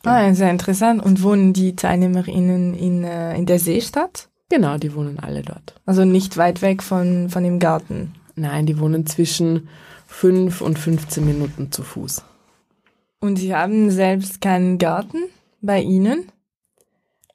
Ah, 0.05 0.33
sehr 0.33 0.51
interessant. 0.51 1.03
Und 1.03 1.23
wohnen 1.23 1.53
die 1.53 1.75
TeilnehmerInnen 1.75 2.73
in, 2.73 3.03
äh, 3.03 3.37
in 3.37 3.45
der 3.45 3.59
Seestadt? 3.59 4.29
Genau, 4.49 4.77
die 4.77 4.93
wohnen 4.93 5.19
alle 5.19 5.41
dort. 5.41 5.75
Also 5.85 6.05
nicht 6.05 6.37
weit 6.37 6.61
weg 6.61 6.83
von, 6.83 7.29
von 7.29 7.43
dem 7.43 7.59
Garten? 7.59 8.13
Nein, 8.35 8.65
die 8.65 8.79
wohnen 8.79 9.05
zwischen 9.05 9.67
fünf 10.07 10.61
und 10.61 10.77
15 10.77 11.25
Minuten 11.25 11.71
zu 11.71 11.83
Fuß. 11.83 12.23
Und 13.21 13.37
Sie 13.37 13.55
haben 13.55 13.89
selbst 13.89 14.41
keinen 14.41 14.77
Garten 14.77 15.23
bei 15.61 15.81
Ihnen? 15.81 16.31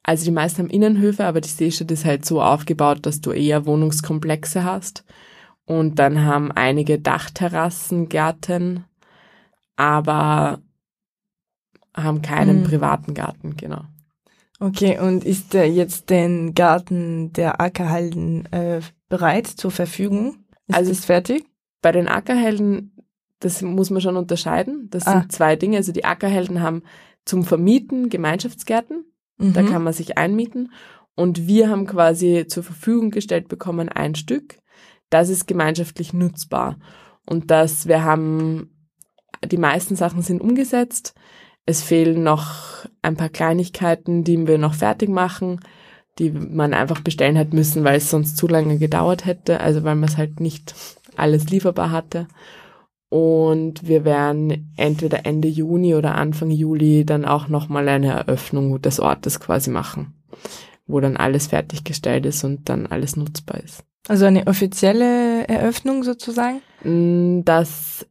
Also 0.03 0.25
die 0.25 0.31
meisten 0.31 0.63
haben 0.63 0.71
Innenhöfe, 0.71 1.25
aber 1.25 1.41
die 1.41 1.49
Seestadt 1.49 1.91
ist 1.91 2.05
halt 2.05 2.25
so 2.25 2.41
aufgebaut, 2.41 3.01
dass 3.03 3.21
du 3.21 3.33
eher 3.33 3.67
Wohnungskomplexe 3.67 4.65
hast. 4.65 5.05
Und 5.67 5.99
dann 5.99 6.25
haben 6.25 6.51
einige 6.53 6.99
Dachterrassen, 6.99 8.09
Gärten, 8.09 8.85
aber 9.77 10.61
haben 12.03 12.23
keinen 12.23 12.61
mhm. 12.61 12.65
privaten 12.65 13.15
Garten, 13.15 13.57
genau. 13.57 13.83
Okay, 14.59 14.99
und 14.99 15.25
ist 15.25 15.55
der 15.55 15.71
jetzt 15.71 16.11
den 16.11 16.55
Garten 16.55 17.33
der 17.33 17.61
Ackerhelden 17.61 18.45
äh, 18.53 18.81
bereit 19.09 19.47
zur 19.47 19.71
Verfügung? 19.71 20.45
Ist 20.67 20.77
also 20.77 20.91
ist 20.91 21.07
fertig? 21.07 21.45
Bei 21.81 21.93
den 21.93 22.09
Ackerhelden, 22.09 22.95
das 23.39 23.63
muss 23.63 23.89
man 23.89 24.03
schon 24.03 24.19
unterscheiden. 24.19 24.89
Das 24.91 25.07
ah. 25.07 25.21
sind 25.21 25.33
zwei 25.33 25.57
Dinge. 25.57 25.79
Also 25.79 25.93
die 25.93 26.05
Ackerhelden 26.05 26.61
haben 26.61 26.83
zum 27.25 27.45
Vermieten 27.45 28.11
Gemeinschaftsgärten. 28.11 29.07
Mhm. 29.39 29.55
Da 29.55 29.63
kann 29.63 29.83
man 29.83 29.95
sich 29.95 30.19
einmieten. 30.19 30.73
Und 31.17 31.47
wir 31.47 31.71
haben 31.71 31.87
quasi 31.87 32.47
zur 32.47 32.63
Verfügung 32.63 33.11
gestellt 33.11 33.49
bekommen 33.49 33.89
ein 33.89 34.15
Stück. 34.15 34.59
Das 35.09 35.29
ist 35.29 35.47
gemeinschaftlich 35.47 36.13
nutzbar. 36.13 36.79
Und 37.27 37.51
das, 37.51 37.87
wir 37.87 38.05
haben, 38.05 38.89
die 39.45 39.59
meisten 39.59 39.97
Sachen 39.97 40.23
sind 40.23 40.41
umgesetzt. 40.41 41.15
Es 41.67 41.83
fehlen 41.83 42.23
noch 42.23 42.87
ein 43.03 43.17
paar 43.17 43.29
Kleinigkeiten, 43.29 44.25
die 44.25 44.47
wir 44.47 44.59
noch 44.59 44.75
fertig 44.75 45.09
machen, 45.09 45.61
die 46.19 46.31
man 46.31 46.75
einfach 46.75 47.01
bestellen 47.01 47.39
hat 47.39 47.53
müssen, 47.53 47.85
weil 47.85 47.97
es 47.97 48.11
sonst 48.11 48.37
zu 48.37 48.47
lange 48.47 48.79
gedauert 48.79 49.25
hätte, 49.27 49.61
also 49.61 49.85
weil 49.85 49.95
man 49.95 50.09
es 50.09 50.17
halt 50.17 50.41
nicht 50.41 50.75
alles 51.17 51.49
lieferbar 51.51 51.91
hatte. 51.91 52.27
Und 53.09 53.87
wir 53.89 54.05
werden 54.05 54.73
entweder 54.77 55.27
Ende 55.27 55.49
Juni 55.49 55.95
oder 55.95 56.15
Anfang 56.15 56.51
Juli 56.51 57.05
dann 57.05 57.25
auch 57.25 57.49
nochmal 57.49 57.89
eine 57.89 58.13
Eröffnung 58.13 58.81
des 58.81 59.01
Ortes 59.01 59.41
quasi 59.41 59.71
machen, 59.71 60.15
wo 60.87 61.01
dann 61.01 61.17
alles 61.17 61.49
fertiggestellt 61.49 62.25
ist 62.27 62.45
und 62.45 62.69
dann 62.69 62.87
alles 62.87 63.17
nutzbar 63.17 63.61
ist. 63.63 63.83
Also 64.09 64.27
eine 64.27 64.47
offizielle 64.47 65.47
Eröffnung 65.49 66.05
sozusagen? 66.05 66.63
Mm, 66.85 67.45
das 67.45 68.07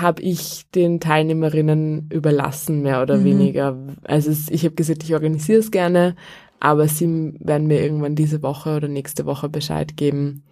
habe 0.00 0.22
ich 0.22 0.64
den 0.74 1.00
Teilnehmerinnen 1.00 2.08
überlassen, 2.10 2.82
mehr 2.82 3.02
oder 3.02 3.18
mhm. 3.18 3.24
weniger. 3.24 3.76
Also 4.02 4.30
ich 4.50 4.64
habe 4.64 4.74
gesagt, 4.74 5.04
ich 5.04 5.14
organisiere 5.14 5.60
es 5.60 5.70
gerne, 5.70 6.16
aber 6.60 6.88
sie 6.88 7.34
werden 7.38 7.66
mir 7.66 7.80
irgendwann 7.80 8.16
diese 8.16 8.42
Woche 8.42 8.76
oder 8.76 8.88
nächste 8.88 9.26
Woche 9.26 9.48
Bescheid 9.48 9.96
geben, 9.96 10.42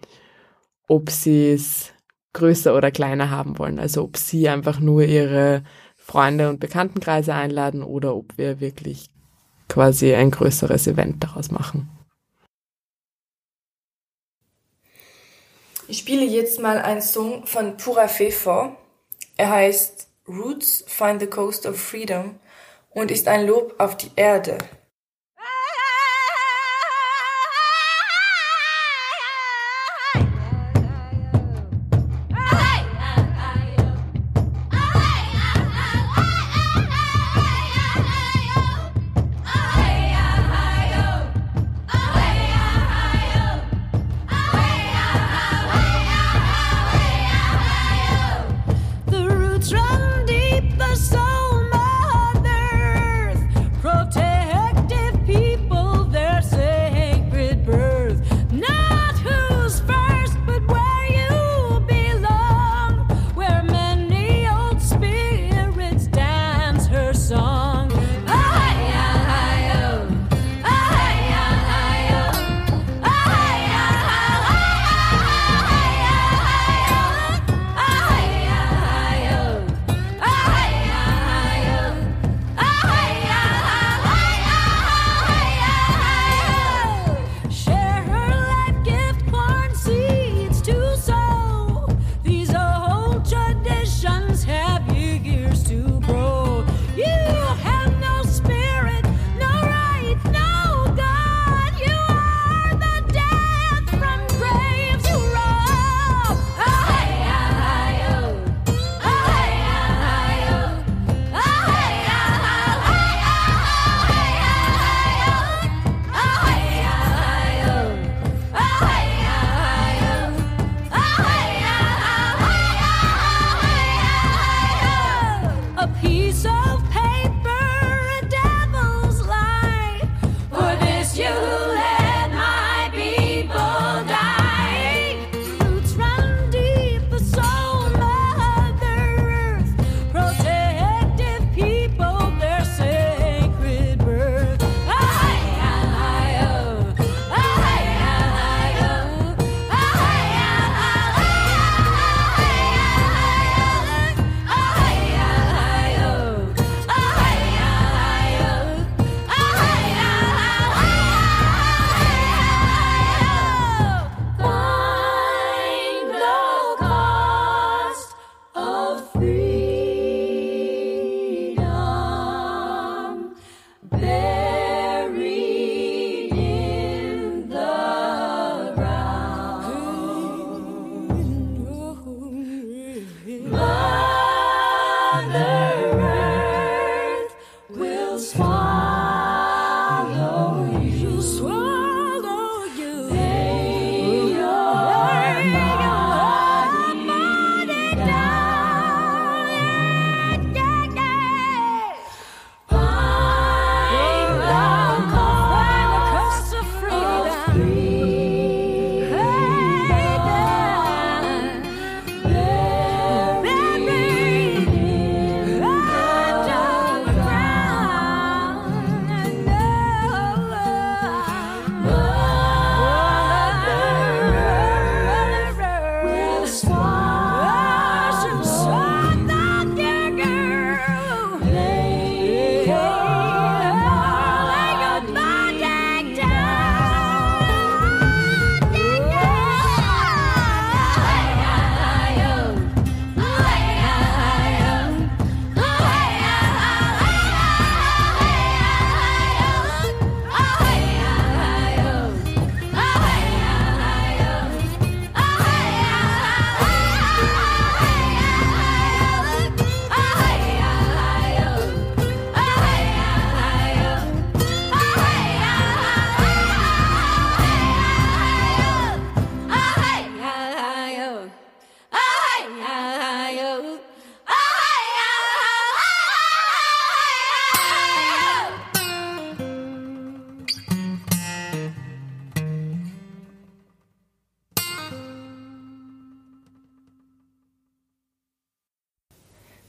ob 0.87 1.09
sie 1.09 1.51
es 1.51 1.91
größer 2.33 2.75
oder 2.75 2.91
kleiner 2.91 3.29
haben 3.29 3.59
wollen. 3.59 3.79
Also 3.79 4.03
ob 4.03 4.17
sie 4.17 4.47
einfach 4.49 4.79
nur 4.79 5.03
ihre 5.03 5.63
Freunde 5.95 6.49
und 6.49 6.59
Bekanntenkreise 6.59 7.33
einladen 7.33 7.83
oder 7.83 8.15
ob 8.15 8.37
wir 8.37 8.59
wirklich 8.59 9.09
quasi 9.69 10.13
ein 10.13 10.31
größeres 10.31 10.87
Event 10.87 11.23
daraus 11.23 11.51
machen. 11.51 11.89
Ich 15.87 15.99
spiele 15.99 16.25
jetzt 16.25 16.59
mal 16.59 16.79
einen 16.79 17.01
Song 17.01 17.45
von 17.45 17.77
Pura 17.77 18.07
Fee 18.07 18.31
vor. 18.31 18.77
Er 19.37 19.49
heißt 19.49 20.07
Roots 20.27 20.83
Find 20.87 21.19
the 21.19 21.27
Coast 21.27 21.65
of 21.65 21.79
Freedom 21.79 22.39
und 22.91 23.11
ist 23.11 23.27
ein 23.27 23.47
Lob 23.47 23.75
auf 23.79 23.97
die 23.97 24.11
Erde. 24.15 24.57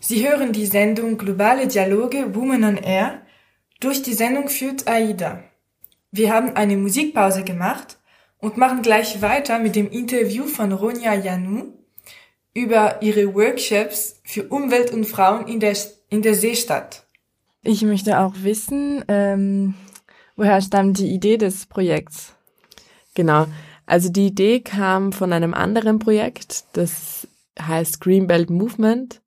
Sie 0.07 0.29
hören 0.29 0.53
die 0.53 0.67
Sendung 0.67 1.17
Globale 1.17 1.67
Dialoge 1.67 2.35
Women 2.35 2.63
on 2.63 2.77
Air. 2.77 3.23
Durch 3.81 4.03
die 4.03 4.13
Sendung 4.13 4.51
führt 4.51 4.87
Aida. 4.87 5.43
Wir 6.13 6.31
haben 6.31 6.55
eine 6.57 6.77
Musikpause 6.77 7.43
gemacht 7.43 7.97
und 8.37 8.59
machen 8.59 8.83
gleich 8.83 9.23
weiter 9.23 9.59
mit 9.59 9.77
dem 9.77 9.91
Interview 9.91 10.45
von 10.45 10.73
Ronja 10.73 11.15
Janou 11.15 11.73
über 12.53 13.01
ihre 13.01 13.35
Workshops 13.35 14.21
für 14.25 14.47
Umwelt 14.49 14.93
und 14.93 15.07
Frauen 15.07 15.49
in 15.49 15.59
der, 15.59 15.75
in 16.11 16.21
der 16.21 16.35
Seestadt. 16.35 17.07
Ich 17.63 17.81
möchte 17.81 18.19
auch 18.21 18.35
wissen, 18.43 19.03
ähm, 19.09 19.73
woher 20.37 20.61
stammt 20.61 20.99
die 20.99 21.15
Idee 21.15 21.39
des 21.39 21.65
Projekts? 21.65 22.35
Genau. 23.15 23.47
Also 23.87 24.11
die 24.11 24.27
Idee 24.27 24.61
kam 24.61 25.13
von 25.13 25.33
einem 25.33 25.55
anderen 25.55 25.99
Projekt, 25.99 26.65
das 26.75 27.27
heißt 27.59 28.03
Greenbelt 28.03 28.51
Movement. 28.51 29.23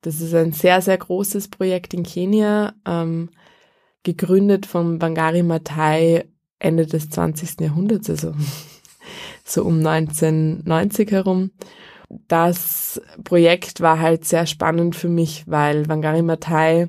Das 0.00 0.20
ist 0.20 0.34
ein 0.34 0.52
sehr, 0.52 0.80
sehr 0.80 0.96
großes 0.96 1.48
Projekt 1.48 1.94
in 1.94 2.04
Kenia, 2.04 2.74
ähm, 2.86 3.30
gegründet 4.02 4.66
von 4.66 4.98
Bangari 4.98 5.42
Matai 5.42 6.24
Ende 6.58 6.86
des 6.86 7.10
20. 7.10 7.60
Jahrhunderts, 7.60 8.10
also 8.10 8.32
so 9.44 9.64
um 9.64 9.84
1990 9.86 11.10
herum. 11.10 11.50
Das 12.26 13.00
Projekt 13.22 13.80
war 13.80 14.00
halt 14.00 14.24
sehr 14.24 14.46
spannend 14.46 14.96
für 14.96 15.08
mich, 15.08 15.44
weil 15.46 15.88
Wangari 15.88 16.22
Matai 16.22 16.88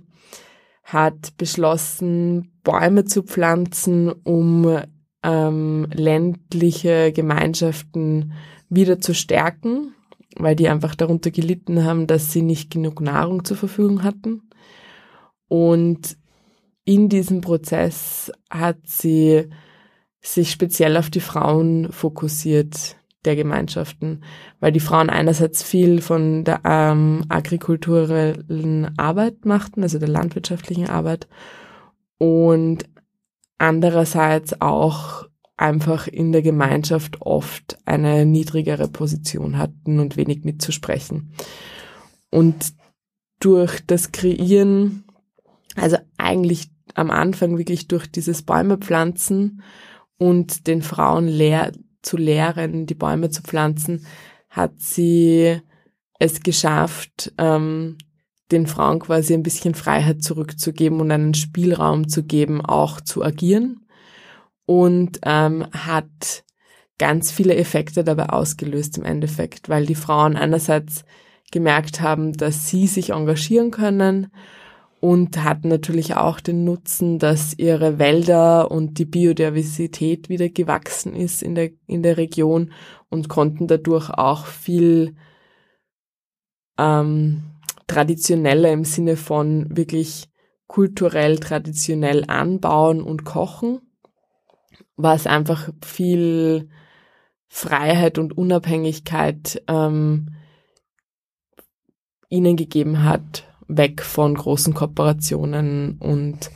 hat 0.83 1.37
beschlossen, 1.37 2.51
Bäume 2.63 3.05
zu 3.05 3.23
pflanzen, 3.23 4.11
um 4.11 4.79
ähm, 5.23 5.87
ländliche 5.93 7.11
Gemeinschaften 7.11 8.33
wieder 8.69 8.99
zu 8.99 9.13
stärken, 9.13 9.93
weil 10.39 10.55
die 10.55 10.69
einfach 10.69 10.95
darunter 10.95 11.31
gelitten 11.31 11.83
haben, 11.83 12.07
dass 12.07 12.31
sie 12.31 12.41
nicht 12.41 12.71
genug 12.71 13.01
Nahrung 13.01 13.45
zur 13.45 13.57
Verfügung 13.57 14.03
hatten. 14.03 14.49
Und 15.47 16.17
in 16.85 17.09
diesem 17.09 17.41
Prozess 17.41 18.31
hat 18.49 18.77
sie 18.85 19.49
sich 20.21 20.51
speziell 20.51 20.97
auf 20.97 21.09
die 21.09 21.19
Frauen 21.19 21.91
fokussiert 21.91 22.97
der 23.25 23.35
Gemeinschaften, 23.35 24.23
weil 24.59 24.71
die 24.71 24.79
Frauen 24.79 25.09
einerseits 25.09 25.61
viel 25.61 26.01
von 26.01 26.45
der 26.45 26.61
ähm, 26.63 27.25
agrikulturellen 27.27 28.97
Arbeit 28.97 29.45
machten, 29.45 29.83
also 29.83 29.99
der 29.99 30.07
landwirtschaftlichen 30.07 30.89
Arbeit, 30.89 31.27
und 32.17 32.85
andererseits 33.57 34.61
auch 34.61 35.27
einfach 35.59 36.07
in 36.07 36.31
der 36.31 36.41
Gemeinschaft 36.41 37.21
oft 37.21 37.77
eine 37.85 38.25
niedrigere 38.25 38.87
Position 38.87 39.57
hatten 39.57 39.99
und 39.99 40.15
wenig 40.15 40.45
mitzusprechen. 40.45 41.33
Und 42.31 42.73
durch 43.39 43.85
das 43.85 44.11
Kreieren, 44.11 45.03
also 45.75 45.97
eigentlich 46.17 46.69
am 46.95 47.11
Anfang 47.11 47.57
wirklich 47.57 47.87
durch 47.87 48.09
dieses 48.09 48.41
Bäume 48.41 48.77
pflanzen 48.77 49.61
und 50.17 50.65
den 50.67 50.81
Frauen 50.81 51.27
lehr 51.27 51.73
zu 52.01 52.15
lehren, 52.15 52.85
die 52.85 52.95
Bäume 52.95 53.29
zu 53.29 53.41
pflanzen, 53.41 54.05
hat 54.49 54.79
sie 54.79 55.59
es 56.19 56.41
geschafft, 56.41 57.33
ähm, 57.37 57.97
den 58.51 58.65
Frauen 58.65 58.99
quasi 58.99 59.33
ein 59.33 59.43
bisschen 59.43 59.75
Freiheit 59.75 60.23
zurückzugeben 60.23 61.01
und 61.01 61.11
einen 61.11 61.33
Spielraum 61.33 62.07
zu 62.07 62.23
geben, 62.23 62.65
auch 62.65 63.01
zu 63.01 63.23
agieren 63.23 63.85
und 64.69 65.21
ähm, 65.23 65.65
hat 65.71 66.43
ganz 66.99 67.31
viele 67.31 67.55
Effekte 67.55 68.03
dabei 68.03 68.29
ausgelöst 68.29 68.99
im 68.99 69.03
Endeffekt, 69.03 69.67
weil 69.67 69.87
die 69.87 69.95
Frauen 69.95 70.35
einerseits 70.35 71.05
gemerkt 71.51 72.01
haben, 72.01 72.33
dass 72.33 72.69
sie 72.69 72.85
sich 72.85 73.09
engagieren 73.09 73.71
können 73.71 74.27
und 74.99 75.43
hatten 75.43 75.69
natürlich 75.69 76.13
auch 76.13 76.39
den 76.39 76.65
Nutzen, 76.65 77.17
dass 77.17 77.57
ihre 77.57 77.97
Wälder 77.97 78.69
und 78.69 78.99
die 78.99 79.05
Biodiversität 79.05 80.29
wieder 80.29 80.49
gewachsen 80.49 81.15
ist 81.15 81.41
in 81.41 81.55
der, 81.55 81.71
in 81.87 82.03
der 82.03 82.17
Region 82.17 82.71
und 83.09 83.27
konnten 83.27 83.65
dadurch 83.65 84.11
auch 84.11 84.45
viel 84.45 85.15
ähm, 86.77 87.41
traditioneller 87.87 88.71
im 88.71 88.83
Sinne 88.83 89.17
von 89.17 89.75
wirklich 89.75 90.29
kulturell 90.67 91.39
traditionell 91.39 92.25
anbauen 92.27 93.01
und 93.01 93.25
kochen, 93.25 93.81
was 95.01 95.27
einfach 95.27 95.69
viel 95.83 96.67
Freiheit 97.47 98.17
und 98.17 98.37
Unabhängigkeit 98.37 99.63
ähm, 99.67 100.35
ihnen 102.29 102.57
gegeben 102.57 103.03
hat, 103.03 103.45
weg 103.67 104.01
von 104.01 104.35
großen 104.35 104.73
Kooperationen 104.73 105.97
und 105.99 106.51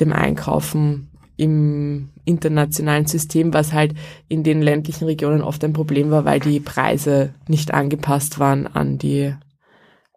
dem 0.00 0.12
Einkaufen 0.12 1.08
im 1.36 2.10
internationalen 2.24 3.06
System, 3.06 3.54
was 3.54 3.72
halt 3.72 3.94
in 4.28 4.42
den 4.42 4.60
ländlichen 4.60 5.04
Regionen 5.04 5.40
oft 5.40 5.62
ein 5.62 5.72
Problem 5.72 6.10
war, 6.10 6.24
weil 6.24 6.40
die 6.40 6.60
Preise 6.60 7.32
nicht 7.46 7.72
angepasst 7.72 8.40
waren 8.40 8.66
an 8.66 8.98
die 8.98 9.34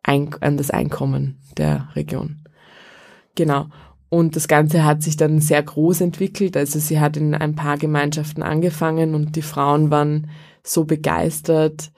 an 0.03 0.57
das 0.57 0.71
Einkommen 0.71 1.37
der 1.57 1.89
Region. 1.95 2.43
Genau. 3.35 3.67
Und 4.09 4.35
das 4.35 4.47
Ganze 4.47 4.85
hat 4.85 5.03
sich 5.03 5.17
dann 5.17 5.39
sehr 5.39 5.61
groß 5.61 6.01
entwickelt. 6.01 6.55
Also 6.55 6.79
sie 6.79 6.99
hat 6.99 7.17
in 7.17 7.35
ein 7.35 7.55
paar 7.55 7.77
Gemeinschaften 7.77 8.41
angefangen 8.41 9.15
und 9.15 9.35
die 9.35 9.41
Frauen 9.41 9.91
waren 9.91 10.29
so 10.63 10.85
begeistert, 10.85 11.91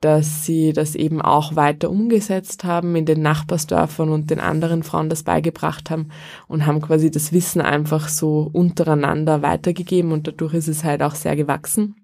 dass 0.00 0.44
sie 0.44 0.72
das 0.72 0.94
eben 0.94 1.22
auch 1.22 1.56
weiter 1.56 1.90
umgesetzt 1.90 2.64
haben, 2.64 2.94
in 2.96 3.06
den 3.06 3.22
Nachbarsdörfern 3.22 4.10
und 4.10 4.30
den 4.30 4.40
anderen 4.40 4.82
Frauen 4.82 5.08
das 5.08 5.22
beigebracht 5.22 5.90
haben 5.90 6.10
und 6.48 6.66
haben 6.66 6.82
quasi 6.82 7.10
das 7.10 7.32
Wissen 7.32 7.60
einfach 7.60 8.08
so 8.08 8.48
untereinander 8.52 9.42
weitergegeben 9.42 10.12
und 10.12 10.28
dadurch 10.28 10.54
ist 10.54 10.68
es 10.68 10.84
halt 10.84 11.02
auch 11.02 11.14
sehr 11.14 11.34
gewachsen. 11.34 11.96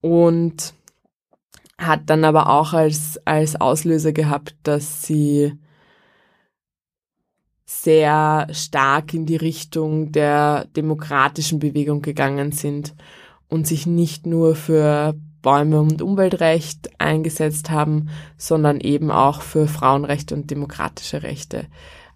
Und 0.00 0.74
hat 1.78 2.02
dann 2.06 2.24
aber 2.24 2.48
auch 2.48 2.72
als, 2.72 3.20
als 3.24 3.60
Auslöser 3.60 4.12
gehabt, 4.12 4.56
dass 4.64 5.02
sie 5.02 5.52
sehr 7.70 8.46
stark 8.52 9.12
in 9.12 9.26
die 9.26 9.36
Richtung 9.36 10.10
der 10.10 10.64
demokratischen 10.76 11.58
Bewegung 11.58 12.00
gegangen 12.00 12.50
sind 12.50 12.94
und 13.48 13.66
sich 13.66 13.86
nicht 13.86 14.26
nur 14.26 14.54
für 14.54 15.14
Bäume 15.42 15.80
und 15.80 16.00
Umweltrecht 16.00 16.90
eingesetzt 16.98 17.70
haben, 17.70 18.08
sondern 18.38 18.80
eben 18.80 19.10
auch 19.10 19.42
für 19.42 19.68
Frauenrechte 19.68 20.34
und 20.34 20.50
demokratische 20.50 21.22
Rechte. 21.22 21.66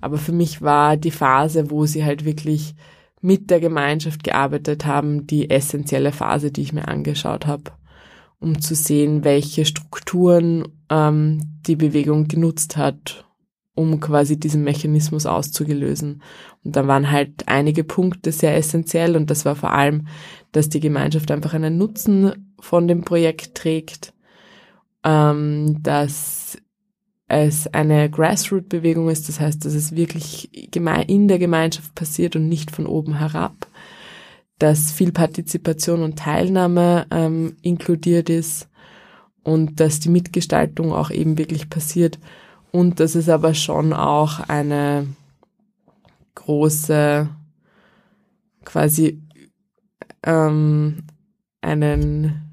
Aber 0.00 0.16
für 0.16 0.32
mich 0.32 0.62
war 0.62 0.96
die 0.96 1.10
Phase, 1.10 1.70
wo 1.70 1.84
sie 1.84 2.02
halt 2.02 2.24
wirklich 2.24 2.74
mit 3.20 3.50
der 3.50 3.60
Gemeinschaft 3.60 4.24
gearbeitet 4.24 4.86
haben, 4.86 5.26
die 5.26 5.50
essentielle 5.50 6.12
Phase, 6.12 6.50
die 6.50 6.62
ich 6.62 6.72
mir 6.72 6.88
angeschaut 6.88 7.46
habe 7.46 7.72
um 8.42 8.60
zu 8.60 8.74
sehen, 8.74 9.22
welche 9.22 9.64
Strukturen 9.64 10.66
ähm, 10.90 11.60
die 11.64 11.76
Bewegung 11.76 12.26
genutzt 12.26 12.76
hat, 12.76 13.24
um 13.74 14.00
quasi 14.00 14.38
diesen 14.38 14.64
Mechanismus 14.64 15.26
auszugelösen. 15.26 16.22
Und 16.64 16.76
da 16.76 16.86
waren 16.86 17.10
halt 17.10 17.44
einige 17.46 17.84
Punkte 17.84 18.32
sehr 18.32 18.56
essentiell 18.56 19.16
und 19.16 19.30
das 19.30 19.44
war 19.44 19.56
vor 19.56 19.72
allem, 19.72 20.06
dass 20.52 20.68
die 20.68 20.80
Gemeinschaft 20.80 21.30
einfach 21.30 21.54
einen 21.54 21.78
Nutzen 21.78 22.54
von 22.60 22.86
dem 22.86 23.02
Projekt 23.02 23.54
trägt, 23.54 24.12
ähm, 25.04 25.78
dass 25.82 26.58
es 27.28 27.66
eine 27.68 28.10
Grassroot-Bewegung 28.10 29.08
ist, 29.08 29.28
das 29.28 29.40
heißt, 29.40 29.64
dass 29.64 29.72
es 29.72 29.96
wirklich 29.96 30.50
in 30.52 31.28
der 31.28 31.38
Gemeinschaft 31.38 31.94
passiert 31.94 32.36
und 32.36 32.48
nicht 32.48 32.70
von 32.70 32.86
oben 32.86 33.18
herab 33.18 33.66
dass 34.62 34.92
viel 34.92 35.10
Partizipation 35.10 36.02
und 36.02 36.20
Teilnahme 36.20 37.06
ähm, 37.10 37.56
inkludiert 37.62 38.30
ist 38.30 38.68
und 39.42 39.80
dass 39.80 39.98
die 39.98 40.08
Mitgestaltung 40.08 40.92
auch 40.92 41.10
eben 41.10 41.36
wirklich 41.36 41.68
passiert 41.68 42.20
und 42.72 42.98
dass 43.00 43.14
es 43.14 43.28
aber 43.28 43.54
schon 43.54 43.92
auch 43.92 44.40
eine 44.48 45.06
große 46.34 47.28
quasi 48.64 49.22
ähm, 50.24 51.04
einen 51.60 52.52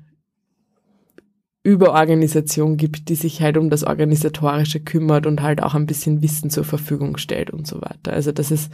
Überorganisation 1.63 2.77
gibt, 2.77 3.09
die 3.09 3.15
sich 3.15 3.41
halt 3.41 3.57
um 3.57 3.69
das 3.69 3.83
Organisatorische 3.83 4.79
kümmert 4.79 5.25
und 5.25 5.41
halt 5.41 5.63
auch 5.63 5.75
ein 5.75 5.85
bisschen 5.85 6.21
Wissen 6.21 6.49
zur 6.49 6.63
Verfügung 6.63 7.17
stellt 7.17 7.51
und 7.51 7.67
so 7.67 7.81
weiter. 7.81 8.13
Also 8.13 8.31
dass 8.31 8.51
es 8.51 8.69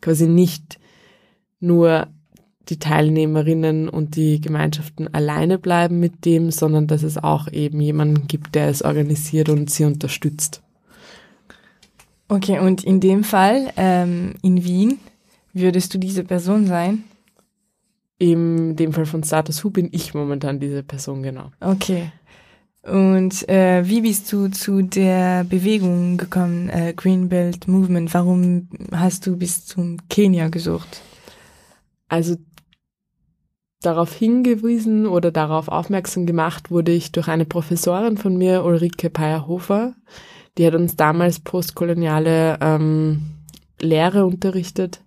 quasi 0.00 0.26
nicht 0.26 0.78
nur 1.60 2.08
die 2.68 2.78
Teilnehmerinnen 2.78 3.88
und 3.88 4.16
die 4.16 4.40
Gemeinschaften 4.40 5.12
alleine 5.12 5.58
bleiben 5.58 5.98
mit 5.98 6.24
dem, 6.24 6.50
sondern 6.50 6.86
dass 6.86 7.02
es 7.02 7.18
auch 7.18 7.50
eben 7.50 7.80
jemanden 7.80 8.26
gibt, 8.26 8.54
der 8.54 8.68
es 8.68 8.82
organisiert 8.82 9.48
und 9.48 9.70
sie 9.70 9.84
unterstützt. 9.84 10.62
Okay, 12.30 12.60
und 12.60 12.84
in 12.84 13.00
dem 13.00 13.24
Fall 13.24 13.72
ähm, 13.76 14.34
in 14.40 14.62
Wien 14.64 15.00
würdest 15.52 15.92
du 15.92 15.98
diese 15.98 16.22
Person 16.22 16.64
sein? 16.64 17.02
In 18.18 18.76
dem 18.76 18.92
Fall 18.92 19.06
von 19.06 19.24
Status 19.24 19.64
Who 19.64 19.70
bin 19.70 19.88
ich 19.90 20.14
momentan 20.14 20.60
diese 20.60 20.84
Person, 20.84 21.24
genau. 21.24 21.50
Okay. 21.58 22.12
Und 22.82 23.48
äh, 23.48 23.82
wie 23.84 24.02
bist 24.02 24.32
du 24.32 24.48
zu 24.48 24.82
der 24.82 25.42
Bewegung 25.42 26.18
gekommen, 26.18 26.68
äh, 26.68 26.94
Greenbelt 26.94 27.66
Movement? 27.66 28.14
Warum 28.14 28.68
hast 28.92 29.26
du 29.26 29.36
bis 29.36 29.66
zum 29.66 29.96
Kenia 30.08 30.50
gesucht? 30.50 31.02
Also 32.06 32.36
darauf 33.82 34.14
hingewiesen 34.14 35.08
oder 35.08 35.32
darauf 35.32 35.66
aufmerksam 35.66 36.26
gemacht 36.26 36.70
wurde 36.70 36.92
ich 36.92 37.10
durch 37.10 37.26
eine 37.26 37.44
Professorin 37.44 38.18
von 38.18 38.36
mir, 38.36 38.64
Ulrike 38.64 39.10
Peyerhofer. 39.10 39.94
Die 40.58 40.66
hat 40.66 40.74
uns 40.74 40.96
damals 40.96 41.40
postkoloniale 41.40 42.58
ähm, 42.60 43.22
Lehre 43.80 44.26
unterrichtet 44.26 45.00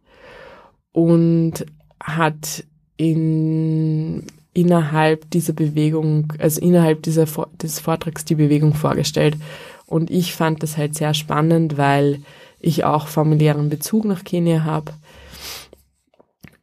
und 0.92 1.66
hat 2.02 2.64
in, 2.98 4.26
innerhalb 4.54 5.30
dieser 5.32 5.54
Bewegung, 5.54 6.34
also 6.40 6.62
innerhalb 6.62 7.04
dieser, 7.04 7.26
des 7.62 7.80
Vortrags 7.80 8.26
die 8.26 8.36
Bewegung 8.36 8.74
vorgestellt. 8.74 9.38
Und 9.86 10.10
ich 10.10 10.34
fand 10.34 10.64
das 10.64 10.78
halt 10.78 10.96
sehr 10.96 11.14
spannend, 11.14 11.78
weil 11.78 12.22
ich 12.60 12.84
auch 12.86 13.08
familiären 13.08 13.70
Bezug 13.70 14.06
nach 14.06 14.24
Kenia 14.24 14.64
habe 14.64 14.94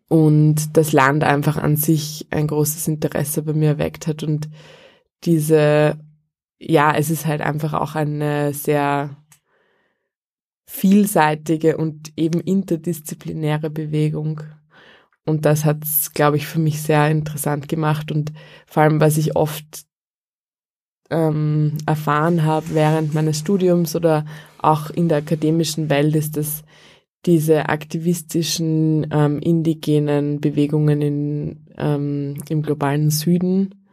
und 0.09 0.77
das 0.77 0.93
Land 0.93 1.23
einfach 1.23 1.57
an 1.57 1.77
sich 1.77 2.27
ein 2.31 2.49
großes 2.49 2.89
Interesse 2.89 3.43
bei 3.43 3.53
mir 3.53 3.69
erweckt 3.69 4.09
hat 4.09 4.25
und 4.25 4.49
diese, 5.23 5.97
ja, 6.61 6.95
es 6.95 7.11
ist 7.11 7.27
halt 7.27 7.41
einfach 7.41 7.73
auch 7.73 7.95
eine 7.95 8.53
sehr 8.53 9.17
vielseitige 10.67 11.77
und 11.77 12.13
eben 12.17 12.41
interdisziplinäre 12.41 13.71
Bewegung. 13.71 14.43
Und 15.27 15.45
das 15.47 15.65
hat 15.65 15.83
es, 15.83 16.13
glaube 16.13 16.37
ich, 16.37 16.47
für 16.47 16.61
mich 16.61 16.81
sehr 16.83 17.11
interessant 17.11 17.67
gemacht 17.67 18.13
und 18.13 18.33
vor 18.67 18.83
allem, 18.83 19.01
was 19.01 19.17
ich 19.17 19.37
oft 19.37 19.85
ähm, 21.11 21.79
erfahren 21.87 22.45
habe 22.45 22.67
während 22.71 23.15
meines 23.15 23.41
Studiums 23.41 23.97
oder 23.97 24.25
auch 24.59 24.91
in 24.91 25.09
der 25.09 25.19
akademischen 25.19 25.91
Welt, 25.91 26.15
ist, 26.15 26.37
dass 26.37 26.63
diese 27.27 27.69
aktivistischen 27.69 29.07
ähm, 29.11 29.41
indigenen 29.41 30.41
Bewegungen 30.41 31.03
in, 31.03 31.67
ähm, 31.77 32.37
im 32.49 32.63
globalen 32.63 33.11
Süden 33.11 33.87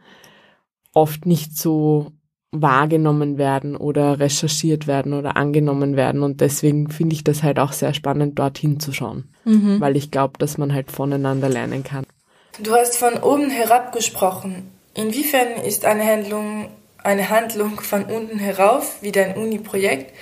oft 0.94 1.26
nicht 1.26 1.56
so 1.56 2.12
wahrgenommen 2.50 3.36
werden 3.36 3.76
oder 3.76 4.20
recherchiert 4.20 4.86
werden 4.86 5.12
oder 5.12 5.36
angenommen 5.36 5.96
werden. 5.96 6.22
Und 6.22 6.40
deswegen 6.40 6.90
finde 6.90 7.14
ich 7.14 7.24
das 7.24 7.42
halt 7.42 7.58
auch 7.58 7.72
sehr 7.72 7.94
spannend, 7.94 8.38
dorthin 8.38 8.80
zu 8.80 8.92
schauen, 8.92 9.28
mhm. 9.44 9.80
weil 9.80 9.96
ich 9.96 10.10
glaube, 10.10 10.34
dass 10.38 10.58
man 10.58 10.72
halt 10.72 10.90
voneinander 10.90 11.48
lernen 11.48 11.84
kann. 11.84 12.06
Du 12.62 12.72
hast 12.72 12.96
von 12.96 13.18
oben 13.18 13.50
herab 13.50 13.92
gesprochen. 13.92 14.70
Inwiefern 14.94 15.62
ist 15.64 15.84
eine 15.84 16.04
Handlung, 16.04 16.68
eine 17.04 17.28
Handlung 17.28 17.80
von 17.80 18.04
unten 18.04 18.38
herauf, 18.38 18.96
wie 19.00 19.12
dein 19.12 19.36
Uni-Projekt, 19.36 20.12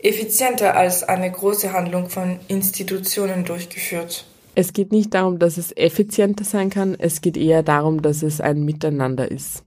effizienter 0.00 0.76
als 0.76 1.02
eine 1.02 1.30
große 1.30 1.72
Handlung 1.72 2.10
von 2.10 2.38
Institutionen 2.48 3.44
durchgeführt. 3.44 4.26
Es 4.54 4.72
geht 4.72 4.92
nicht 4.92 5.14
darum, 5.14 5.38
dass 5.38 5.56
es 5.56 5.74
effizienter 5.76 6.44
sein 6.44 6.68
kann, 6.68 6.96
es 6.98 7.20
geht 7.20 7.36
eher 7.36 7.62
darum, 7.62 8.02
dass 8.02 8.22
es 8.22 8.40
ein 8.40 8.64
Miteinander 8.64 9.30
ist. 9.30 9.64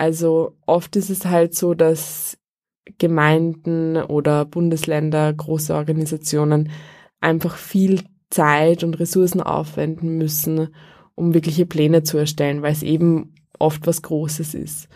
Also 0.00 0.56
oft 0.64 0.96
ist 0.96 1.10
es 1.10 1.26
halt 1.26 1.54
so, 1.54 1.74
dass 1.74 2.38
Gemeinden 2.96 3.98
oder 3.98 4.46
Bundesländer, 4.46 5.30
große 5.30 5.74
Organisationen 5.74 6.70
einfach 7.20 7.56
viel 7.56 8.04
Zeit 8.30 8.82
und 8.82 8.98
Ressourcen 8.98 9.42
aufwenden 9.42 10.16
müssen, 10.16 10.74
um 11.16 11.34
wirkliche 11.34 11.66
Pläne 11.66 12.02
zu 12.02 12.16
erstellen, 12.16 12.62
weil 12.62 12.72
es 12.72 12.82
eben 12.82 13.34
oft 13.58 13.86
was 13.86 14.00
Großes 14.00 14.54
ist. 14.54 14.88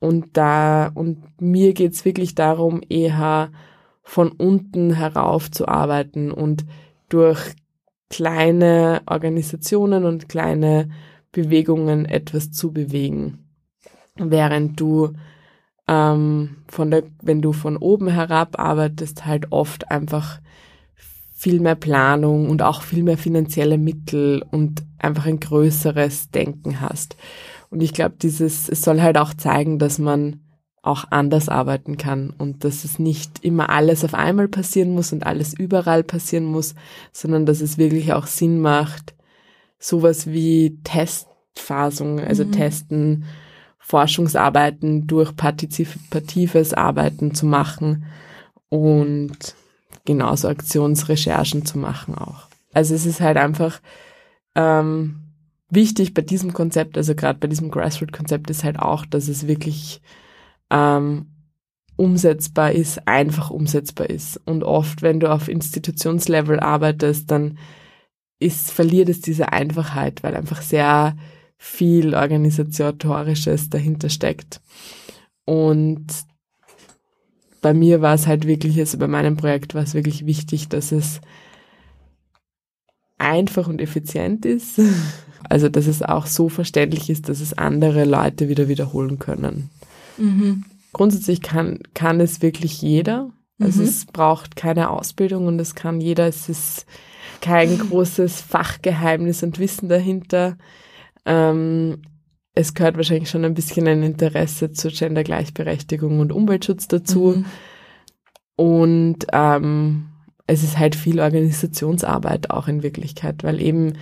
Und 0.00 0.36
da, 0.36 0.88
und 0.94 1.40
mir 1.40 1.72
geht's 1.72 2.04
wirklich 2.04 2.34
darum, 2.34 2.82
eher 2.86 3.52
von 4.02 4.32
unten 4.32 4.92
herauf 4.92 5.50
zu 5.50 5.66
arbeiten 5.66 6.30
und 6.30 6.66
durch 7.08 7.54
kleine 8.10 9.00
Organisationen 9.06 10.04
und 10.04 10.28
kleine 10.28 10.90
Bewegungen 11.30 12.04
etwas 12.04 12.50
zu 12.50 12.70
bewegen. 12.70 13.41
Während 14.16 14.78
du 14.78 15.14
ähm, 15.88 16.58
von 16.68 16.90
der, 16.90 17.04
wenn 17.22 17.42
du 17.42 17.52
von 17.52 17.76
oben 17.76 18.08
herab 18.08 18.58
arbeitest, 18.58 19.26
halt 19.26 19.50
oft 19.50 19.90
einfach 19.90 20.40
viel 21.42 21.60
mehr 21.60 21.74
Planung 21.74 22.48
und 22.48 22.62
auch 22.62 22.82
viel 22.82 23.02
mehr 23.02 23.18
finanzielle 23.18 23.78
Mittel 23.78 24.44
und 24.50 24.84
einfach 24.98 25.26
ein 25.26 25.40
größeres 25.40 26.30
Denken 26.30 26.80
hast. 26.80 27.16
Und 27.68 27.82
ich 27.82 27.92
glaube, 27.92 28.14
dieses, 28.20 28.68
es 28.68 28.82
soll 28.82 29.00
halt 29.00 29.18
auch 29.18 29.34
zeigen, 29.34 29.78
dass 29.78 29.98
man 29.98 30.40
auch 30.82 31.06
anders 31.10 31.48
arbeiten 31.48 31.96
kann 31.96 32.30
und 32.30 32.64
dass 32.64 32.84
es 32.84 32.98
nicht 32.98 33.44
immer 33.44 33.70
alles 33.70 34.04
auf 34.04 34.14
einmal 34.14 34.48
passieren 34.48 34.90
muss 34.90 35.12
und 35.12 35.24
alles 35.24 35.54
überall 35.54 36.02
passieren 36.02 36.44
muss, 36.44 36.74
sondern 37.12 37.46
dass 37.46 37.60
es 37.60 37.78
wirklich 37.78 38.12
auch 38.12 38.26
Sinn 38.26 38.60
macht, 38.60 39.14
sowas 39.78 40.26
wie 40.26 40.78
Testphasung, 40.82 42.20
also 42.20 42.44
mhm. 42.44 42.52
Testen, 42.52 43.24
Forschungsarbeiten 43.82 45.06
durch 45.06 45.36
partizipatives 45.36 46.72
Arbeiten 46.72 47.34
zu 47.34 47.46
machen 47.46 48.04
und 48.68 49.54
genauso 50.04 50.48
Aktionsrecherchen 50.48 51.66
zu 51.66 51.78
machen 51.78 52.14
auch. 52.14 52.48
Also 52.72 52.94
es 52.94 53.04
ist 53.04 53.20
halt 53.20 53.36
einfach 53.36 53.80
ähm, 54.54 55.20
wichtig 55.68 56.14
bei 56.14 56.22
diesem 56.22 56.52
Konzept, 56.52 56.96
also 56.96 57.14
gerade 57.14 57.38
bei 57.38 57.48
diesem 57.48 57.70
Grassroot-Konzept 57.70 58.48
ist 58.50 58.64
halt 58.64 58.78
auch, 58.78 59.04
dass 59.04 59.28
es 59.28 59.46
wirklich 59.46 60.00
ähm, 60.70 61.26
umsetzbar 61.96 62.72
ist, 62.72 63.06
einfach 63.06 63.50
umsetzbar 63.50 64.08
ist. 64.08 64.40
Und 64.46 64.64
oft, 64.64 65.02
wenn 65.02 65.20
du 65.20 65.30
auf 65.30 65.48
Institutionslevel 65.48 66.60
arbeitest, 66.60 67.30
dann 67.30 67.58
ist, 68.38 68.70
verliert 68.70 69.08
es 69.08 69.20
diese 69.20 69.52
Einfachheit, 69.52 70.22
weil 70.22 70.34
einfach 70.34 70.62
sehr 70.62 71.16
viel 71.64 72.16
Organisatorisches 72.16 73.70
dahinter 73.70 74.08
steckt. 74.08 74.60
Und 75.44 76.06
bei 77.60 77.72
mir 77.72 78.02
war 78.02 78.14
es 78.14 78.26
halt 78.26 78.48
wirklich, 78.48 78.80
also 78.80 78.98
bei 78.98 79.06
meinem 79.06 79.36
Projekt 79.36 79.72
war 79.72 79.84
es 79.84 79.94
wirklich 79.94 80.26
wichtig, 80.26 80.68
dass 80.68 80.90
es 80.90 81.20
einfach 83.16 83.68
und 83.68 83.80
effizient 83.80 84.44
ist. 84.44 84.80
Also, 85.48 85.68
dass 85.68 85.88
es 85.88 86.02
auch 86.02 86.26
so 86.26 86.48
verständlich 86.48 87.10
ist, 87.10 87.28
dass 87.28 87.40
es 87.40 87.52
andere 87.52 88.04
Leute 88.04 88.48
wieder 88.48 88.68
wiederholen 88.68 89.18
können. 89.18 89.70
Mhm. 90.16 90.64
Grundsätzlich 90.92 91.42
kann, 91.42 91.80
kann 91.94 92.20
es 92.20 92.42
wirklich 92.42 92.80
jeder. 92.80 93.30
Also 93.58 93.82
mhm. 93.82 93.88
es 93.88 94.06
braucht 94.06 94.54
keine 94.54 94.88
Ausbildung 94.88 95.48
und 95.48 95.58
es 95.58 95.74
kann 95.74 96.00
jeder. 96.00 96.28
Es 96.28 96.48
ist 96.48 96.86
kein 97.40 97.76
großes 97.90 98.40
Fachgeheimnis 98.40 99.42
und 99.42 99.58
Wissen 99.58 99.88
dahinter. 99.88 100.56
Ähm, 101.24 102.02
es 102.54 102.74
gehört 102.74 102.96
wahrscheinlich 102.96 103.30
schon 103.30 103.44
ein 103.44 103.54
bisschen 103.54 103.88
ein 103.88 104.02
Interesse 104.02 104.72
zur 104.72 104.90
Gendergleichberechtigung 104.90 106.20
und 106.20 106.32
Umweltschutz 106.32 106.88
dazu. 106.88 107.34
Mhm. 107.36 107.44
Und 108.56 109.26
ähm, 109.32 110.08
es 110.46 110.62
ist 110.62 110.78
halt 110.78 110.94
viel 110.94 111.20
Organisationsarbeit 111.20 112.50
auch 112.50 112.68
in 112.68 112.82
Wirklichkeit, 112.82 113.42
weil 113.42 113.60
eben 113.60 113.94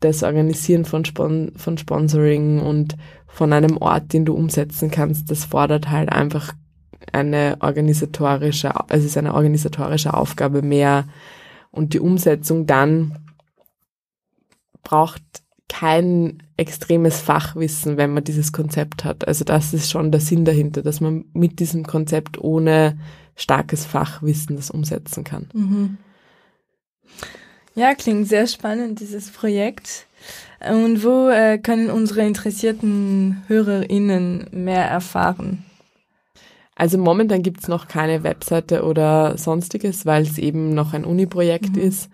das 0.00 0.22
Organisieren 0.22 0.84
von, 0.84 1.04
Spon 1.04 1.52
von 1.56 1.76
Sponsoring 1.76 2.60
und 2.60 2.96
von 3.26 3.52
einem 3.52 3.76
Ort, 3.78 4.12
den 4.12 4.24
du 4.24 4.34
umsetzen 4.34 4.90
kannst, 4.90 5.30
das 5.30 5.44
fordert 5.44 5.90
halt 5.90 6.10
einfach 6.10 6.54
eine 7.12 7.56
organisatorische, 7.60 8.72
es 8.88 9.04
ist 9.04 9.16
eine 9.16 9.34
organisatorische 9.34 10.14
Aufgabe 10.14 10.62
mehr 10.62 11.08
und 11.70 11.94
die 11.94 12.00
Umsetzung 12.00 12.66
dann 12.66 13.18
braucht 14.82 15.22
kein 15.68 16.42
extremes 16.56 17.20
Fachwissen, 17.20 17.96
wenn 17.96 18.12
man 18.12 18.24
dieses 18.24 18.52
Konzept 18.52 19.04
hat. 19.04 19.28
Also 19.28 19.44
das 19.44 19.74
ist 19.74 19.90
schon 19.90 20.10
der 20.10 20.20
Sinn 20.20 20.44
dahinter, 20.44 20.82
dass 20.82 21.00
man 21.00 21.26
mit 21.32 21.60
diesem 21.60 21.86
Konzept 21.86 22.38
ohne 22.38 22.98
starkes 23.36 23.84
Fachwissen 23.84 24.56
das 24.56 24.70
umsetzen 24.70 25.24
kann. 25.24 25.48
Mhm. 25.52 25.98
Ja, 27.74 27.94
klingt 27.94 28.26
sehr 28.26 28.46
spannend, 28.48 28.98
dieses 28.98 29.30
Projekt. 29.30 30.06
Und 30.68 31.04
wo 31.04 31.28
äh, 31.28 31.58
können 31.58 31.90
unsere 31.90 32.26
interessierten 32.26 33.44
HörerInnen 33.46 34.48
mehr 34.50 34.84
erfahren? 34.84 35.64
Also 36.74 36.98
momentan 36.98 37.42
gibt's 37.42 37.68
noch 37.68 37.86
keine 37.86 38.24
Webseite 38.24 38.84
oder 38.84 39.38
sonstiges, 39.38 40.06
weil 40.06 40.22
es 40.22 40.38
eben 40.38 40.74
noch 40.74 40.92
ein 40.92 41.04
Uni-Projekt 41.04 41.76
mhm. 41.76 41.82
ist. 41.82 42.10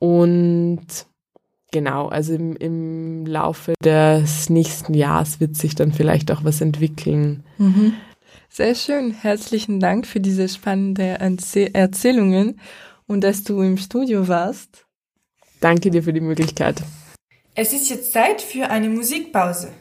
Und 0.00 0.86
genau, 1.70 2.08
also 2.08 2.34
im, 2.34 2.56
im, 2.56 3.24
Laufe 3.24 3.74
des 3.84 4.50
nächsten 4.50 4.94
Jahres 4.94 5.38
wird 5.38 5.54
sich 5.54 5.76
dann 5.76 5.92
vielleicht 5.92 6.32
auch 6.32 6.42
was 6.42 6.60
entwickeln. 6.60 7.44
Mhm. 7.58 7.92
Sehr 8.48 8.74
schön. 8.74 9.12
Herzlichen 9.12 9.78
Dank 9.78 10.08
für 10.08 10.18
diese 10.18 10.48
spannenden 10.48 11.38
Erzählungen 11.72 12.58
und 13.06 13.22
dass 13.22 13.44
du 13.44 13.62
im 13.62 13.76
Studio 13.76 14.26
warst. 14.26 14.83
Danke 15.64 15.90
dir 15.90 16.02
für 16.02 16.12
die 16.12 16.20
Möglichkeit. 16.20 16.82
Es 17.54 17.72
ist 17.72 17.88
jetzt 17.88 18.12
Zeit 18.12 18.42
für 18.42 18.68
eine 18.68 18.90
Musikpause. 18.90 19.72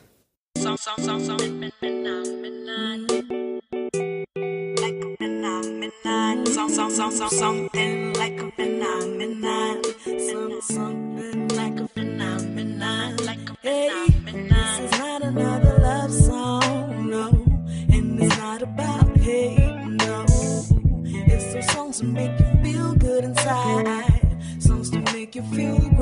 Something 7.30 8.14
like 8.14 8.53
make 25.36 25.52
you 25.52 25.58
feel 25.58 25.93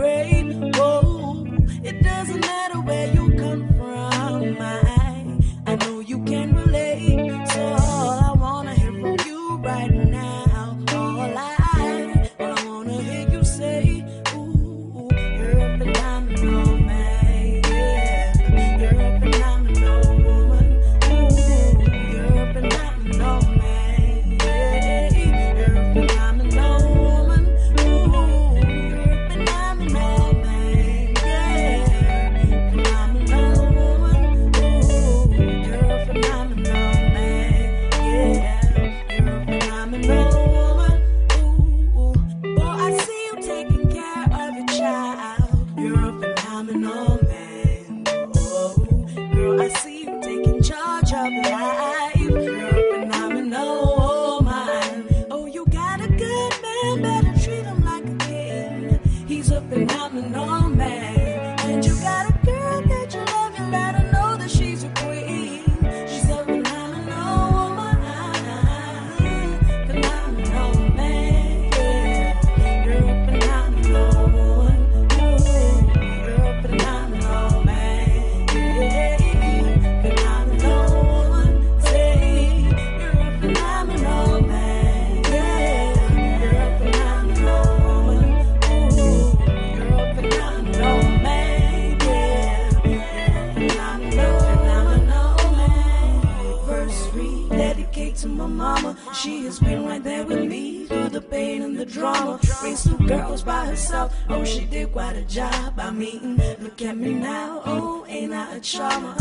trauma. 108.62 109.21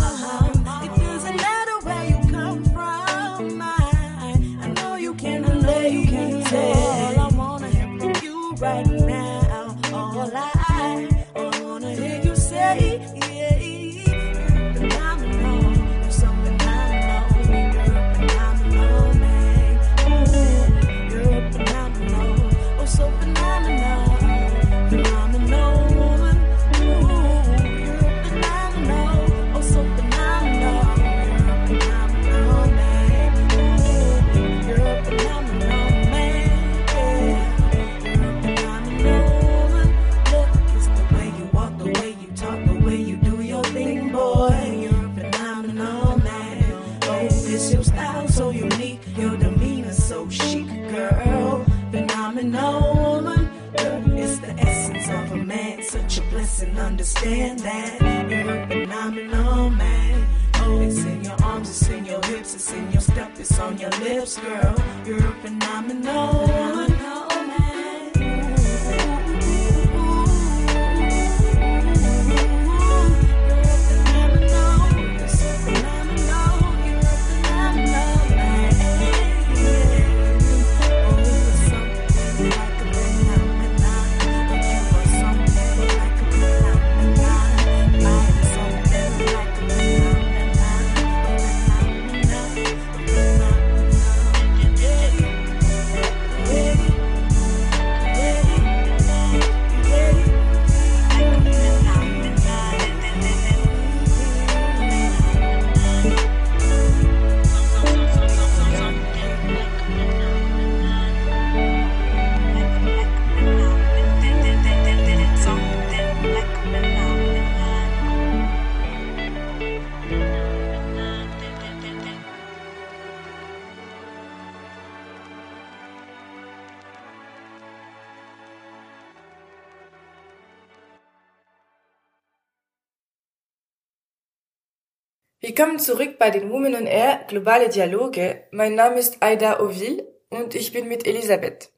zurück 135.80 136.18
bei 136.18 136.30
den 136.30 136.50
Women 136.50 136.74
on 136.74 136.86
Air 136.86 137.24
Globale 137.26 137.70
Dialoge. 137.70 138.44
Mein 138.50 138.74
Name 138.74 138.98
ist 138.98 139.22
Aida 139.22 139.60
Ovil 139.60 140.06
und 140.28 140.54
ich 140.54 140.72
bin 140.72 140.88
mit 140.88 141.06
Elisabeth. 141.06 141.72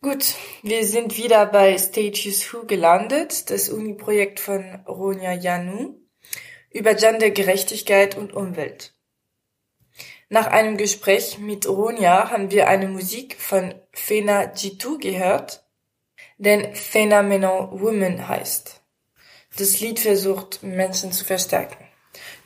Gut, 0.00 0.34
wir 0.62 0.86
sind 0.86 1.16
wieder 1.16 1.46
bei 1.46 1.76
Stages 1.76 2.52
Who 2.52 2.66
gelandet, 2.66 3.50
das 3.50 3.68
Uni-Projekt 3.68 4.38
von 4.38 4.62
Ronja 4.86 5.32
Janu 5.32 5.96
über 6.70 6.94
Gendergerechtigkeit 6.94 8.16
und 8.16 8.32
Umwelt. 8.32 8.94
Nach 10.28 10.46
einem 10.46 10.76
Gespräch 10.76 11.38
mit 11.38 11.68
Ronja 11.68 12.30
haben 12.30 12.52
wir 12.52 12.68
eine 12.68 12.86
Musik 12.86 13.40
von 13.40 13.74
Fena 13.92 14.52
Jitu 14.54 14.98
gehört, 14.98 15.64
den 16.38 16.74
Phenomenon 16.74 17.80
Woman 17.80 18.28
heißt. 18.28 18.82
Das 19.58 19.80
Lied 19.80 19.98
versucht, 19.98 20.62
Menschen 20.62 21.10
zu 21.10 21.24
verstärken. 21.24 21.85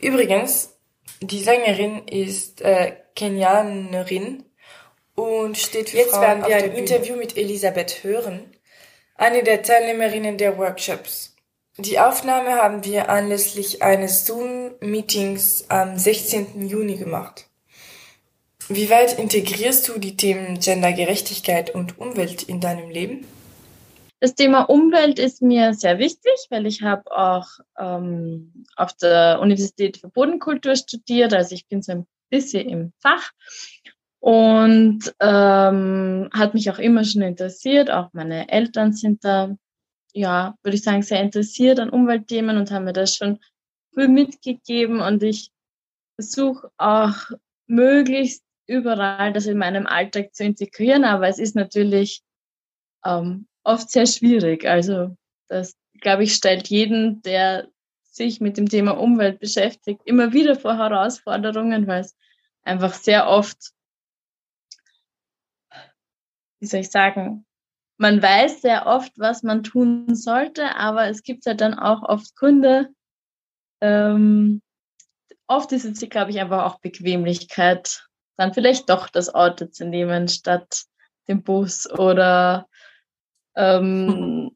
Übrigens, 0.00 0.76
die 1.20 1.42
Sängerin 1.42 2.06
ist 2.06 2.62
äh, 2.62 2.96
Kenianerin 3.14 4.44
und 5.14 5.58
steht 5.58 5.90
für 5.90 5.98
Jetzt 5.98 6.10
Frauen 6.10 6.22
werden 6.22 6.46
wir 6.46 6.56
ein 6.56 6.72
Interview 6.72 7.16
mit 7.16 7.36
Elisabeth 7.36 8.02
hören, 8.02 8.40
eine 9.16 9.42
der 9.42 9.62
Teilnehmerinnen 9.62 10.38
der 10.38 10.56
Workshops. 10.56 11.36
Die 11.76 11.98
Aufnahme 11.98 12.56
haben 12.56 12.84
wir 12.84 13.08
anlässlich 13.10 13.82
eines 13.82 14.26
Zoom-Meetings 14.26 15.66
am 15.68 15.98
16. 15.98 16.66
Juni 16.66 16.96
gemacht. 16.96 17.46
Wie 18.68 18.88
weit 18.88 19.18
integrierst 19.18 19.88
du 19.88 19.98
die 19.98 20.16
Themen 20.16 20.60
Gendergerechtigkeit 20.60 21.74
und 21.74 21.98
Umwelt 21.98 22.42
in 22.42 22.60
deinem 22.60 22.88
Leben? 22.88 23.26
Das 24.20 24.34
Thema 24.34 24.62
Umwelt 24.62 25.18
ist 25.18 25.40
mir 25.40 25.72
sehr 25.72 25.98
wichtig, 25.98 26.34
weil 26.50 26.66
ich 26.66 26.82
habe 26.82 27.10
auch 27.10 27.48
ähm, 27.78 28.64
auf 28.76 28.92
der 28.92 29.40
Universität 29.40 29.96
für 29.96 30.08
Bodenkultur 30.08 30.76
studiert, 30.76 31.32
also 31.32 31.54
ich 31.54 31.66
bin 31.66 31.80
so 31.80 31.92
ein 31.92 32.06
bisschen 32.28 32.68
im 32.68 32.92
Fach 33.00 33.32
und 34.20 35.14
ähm, 35.20 36.28
hat 36.32 36.52
mich 36.52 36.70
auch 36.70 36.78
immer 36.78 37.04
schon 37.04 37.22
interessiert. 37.22 37.90
Auch 37.90 38.10
meine 38.12 38.50
Eltern 38.50 38.92
sind 38.92 39.24
da, 39.24 39.56
ja, 40.12 40.54
würde 40.62 40.76
ich 40.76 40.82
sagen, 40.82 41.02
sehr 41.02 41.22
interessiert 41.22 41.80
an 41.80 41.88
Umweltthemen 41.88 42.58
und 42.58 42.70
haben 42.70 42.84
mir 42.84 42.92
das 42.92 43.16
schon 43.16 43.40
früh 43.94 44.06
mitgegeben. 44.06 45.00
Und 45.00 45.22
ich 45.22 45.50
versuche 46.16 46.70
auch 46.76 47.16
möglichst 47.66 48.44
überall 48.66 49.32
das 49.32 49.46
in 49.46 49.56
meinem 49.56 49.86
Alltag 49.86 50.34
zu 50.34 50.44
integrieren, 50.44 51.04
aber 51.04 51.26
es 51.26 51.38
ist 51.38 51.56
natürlich 51.56 52.22
ähm, 53.04 53.46
oft 53.64 53.90
sehr 53.90 54.06
schwierig. 54.06 54.66
Also 54.66 55.16
das, 55.48 55.76
glaube 56.00 56.24
ich, 56.24 56.34
stellt 56.34 56.68
jeden, 56.68 57.22
der 57.22 57.68
sich 58.02 58.40
mit 58.40 58.56
dem 58.56 58.68
Thema 58.68 58.92
Umwelt 58.92 59.38
beschäftigt, 59.38 60.02
immer 60.04 60.32
wieder 60.32 60.56
vor 60.56 60.76
Herausforderungen, 60.76 61.86
weil 61.86 62.00
es 62.00 62.16
einfach 62.62 62.92
sehr 62.94 63.28
oft, 63.28 63.72
wie 66.58 66.66
soll 66.66 66.80
ich 66.80 66.90
sagen, 66.90 67.46
man 67.98 68.22
weiß 68.22 68.62
sehr 68.62 68.86
oft, 68.86 69.12
was 69.18 69.42
man 69.42 69.62
tun 69.62 70.14
sollte, 70.14 70.74
aber 70.74 71.08
es 71.08 71.22
gibt 71.22 71.46
halt 71.46 71.60
dann 71.60 71.74
auch 71.74 72.02
oft 72.02 72.34
Gründe. 72.34 72.88
Ähm, 73.82 74.62
oft 75.46 75.72
ist 75.72 75.84
es, 75.84 76.00
glaube 76.08 76.30
ich, 76.30 76.40
einfach 76.40 76.64
auch 76.64 76.80
Bequemlichkeit, 76.80 78.06
dann 78.36 78.54
vielleicht 78.54 78.88
doch 78.88 79.08
das 79.10 79.34
Auto 79.34 79.66
zu 79.66 79.84
nehmen 79.84 80.28
statt 80.28 80.84
dem 81.28 81.42
Bus 81.42 81.90
oder 81.90 82.69
ähm, 83.56 84.50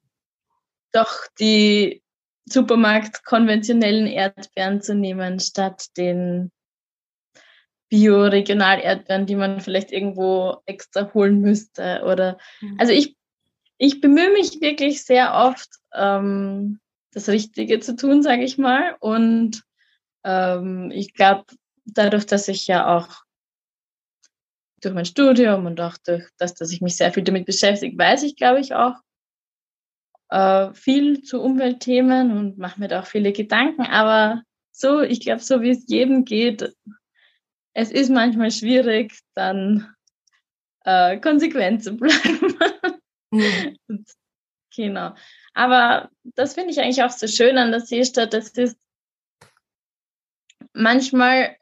doch 0.92 1.12
die 1.38 2.03
Supermarkt 2.47 3.24
konventionellen 3.24 4.07
Erdbeeren 4.07 4.80
zu 4.80 4.95
nehmen, 4.95 5.40
statt 5.40 5.86
den 5.97 6.51
Bio-Regional-Erdbeeren, 7.88 9.26
die 9.26 9.36
man 9.36 9.61
vielleicht 9.61 9.92
irgendwo 9.92 10.59
extra 10.66 11.12
holen 11.14 11.40
müsste. 11.40 12.03
Oder 12.05 12.38
mhm. 12.61 12.76
also 12.78 12.92
ich, 12.92 13.16
ich 13.78 14.01
bemühe 14.01 14.30
mich 14.32 14.61
wirklich 14.61 15.05
sehr 15.05 15.34
oft, 15.34 15.68
ähm, 15.95 16.80
das 17.12 17.28
Richtige 17.28 17.80
zu 17.80 17.97
tun, 17.97 18.22
sage 18.22 18.42
ich 18.45 18.59
mal. 18.59 18.97
Und 19.01 19.62
ähm, 20.24 20.90
ich 20.92 21.14
glaube, 21.14 21.45
dadurch, 21.84 22.26
dass 22.26 22.49
ich 22.49 22.66
ja 22.66 22.97
auch 22.97 23.23
durch 24.85 24.95
mein 24.95 25.05
Studium 25.05 25.66
und 25.66 25.80
auch 25.80 25.97
durch 26.05 26.24
das, 26.39 26.55
dass 26.55 26.72
ich 26.72 26.80
mich 26.80 26.97
sehr 26.97 27.12
viel 27.12 27.22
damit 27.22 27.47
beschäftige, 27.47 27.97
weiß 27.97 28.22
ich, 28.22 28.37
glaube 28.37 28.61
ich, 28.61 28.74
auch 28.74 28.95
äh, 30.30 30.72
viel 30.74 31.22
zu 31.22 31.41
Umweltthemen 31.41 32.37
und 32.37 32.59
mache 32.59 32.80
mir 32.80 32.89
da 32.89 33.01
auch 33.01 33.07
viele 33.07 33.32
Gedanken. 33.32 33.82
Aber 33.82 34.43
so, 34.72 35.01
ich 35.01 35.20
glaube, 35.20 35.41
so 35.41 35.62
wie 35.62 35.70
es 35.70 35.85
jedem 35.87 36.24
geht, 36.24 36.74
es 37.74 37.91
ist 37.91 38.11
manchmal 38.11 38.51
schwierig, 38.51 39.18
dann 39.35 39.95
äh, 40.85 41.18
konsequent 41.18 41.82
zu 41.82 41.93
bleiben. 41.97 42.59
Mhm. 43.30 44.05
genau. 44.74 45.14
Aber 45.55 46.11
das 46.24 46.55
finde 46.55 46.70
ich 46.70 46.80
eigentlich 46.80 47.03
auch 47.03 47.11
so 47.11 47.26
schön 47.26 47.59
an 47.59 47.70
der 47.70 47.80
Seestadt. 47.80 48.35
Es 48.35 48.51
ist 48.51 48.78
manchmal 50.72 51.57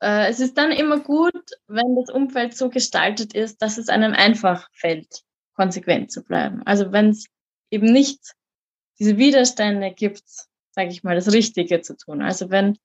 äh, 0.00 0.28
es 0.28 0.40
ist 0.40 0.56
dann 0.56 0.72
immer 0.72 1.00
gut, 1.00 1.32
wenn 1.66 1.96
das 1.96 2.10
Umfeld 2.10 2.56
so 2.56 2.70
gestaltet 2.70 3.34
ist, 3.34 3.62
dass 3.62 3.78
es 3.78 3.88
einem 3.88 4.12
einfach 4.12 4.68
fällt, 4.72 5.22
konsequent 5.54 6.10
zu 6.10 6.22
bleiben. 6.22 6.62
Also 6.64 6.92
wenn 6.92 7.10
es 7.10 7.26
eben 7.70 7.92
nicht 7.92 8.34
diese 8.98 9.16
Widerstände 9.16 9.92
gibt, 9.92 10.24
sage 10.72 10.90
ich 10.90 11.02
mal, 11.02 11.14
das 11.14 11.32
Richtige 11.32 11.80
zu 11.80 11.96
tun. 11.96 12.22
Also 12.22 12.50
wenn 12.50 12.78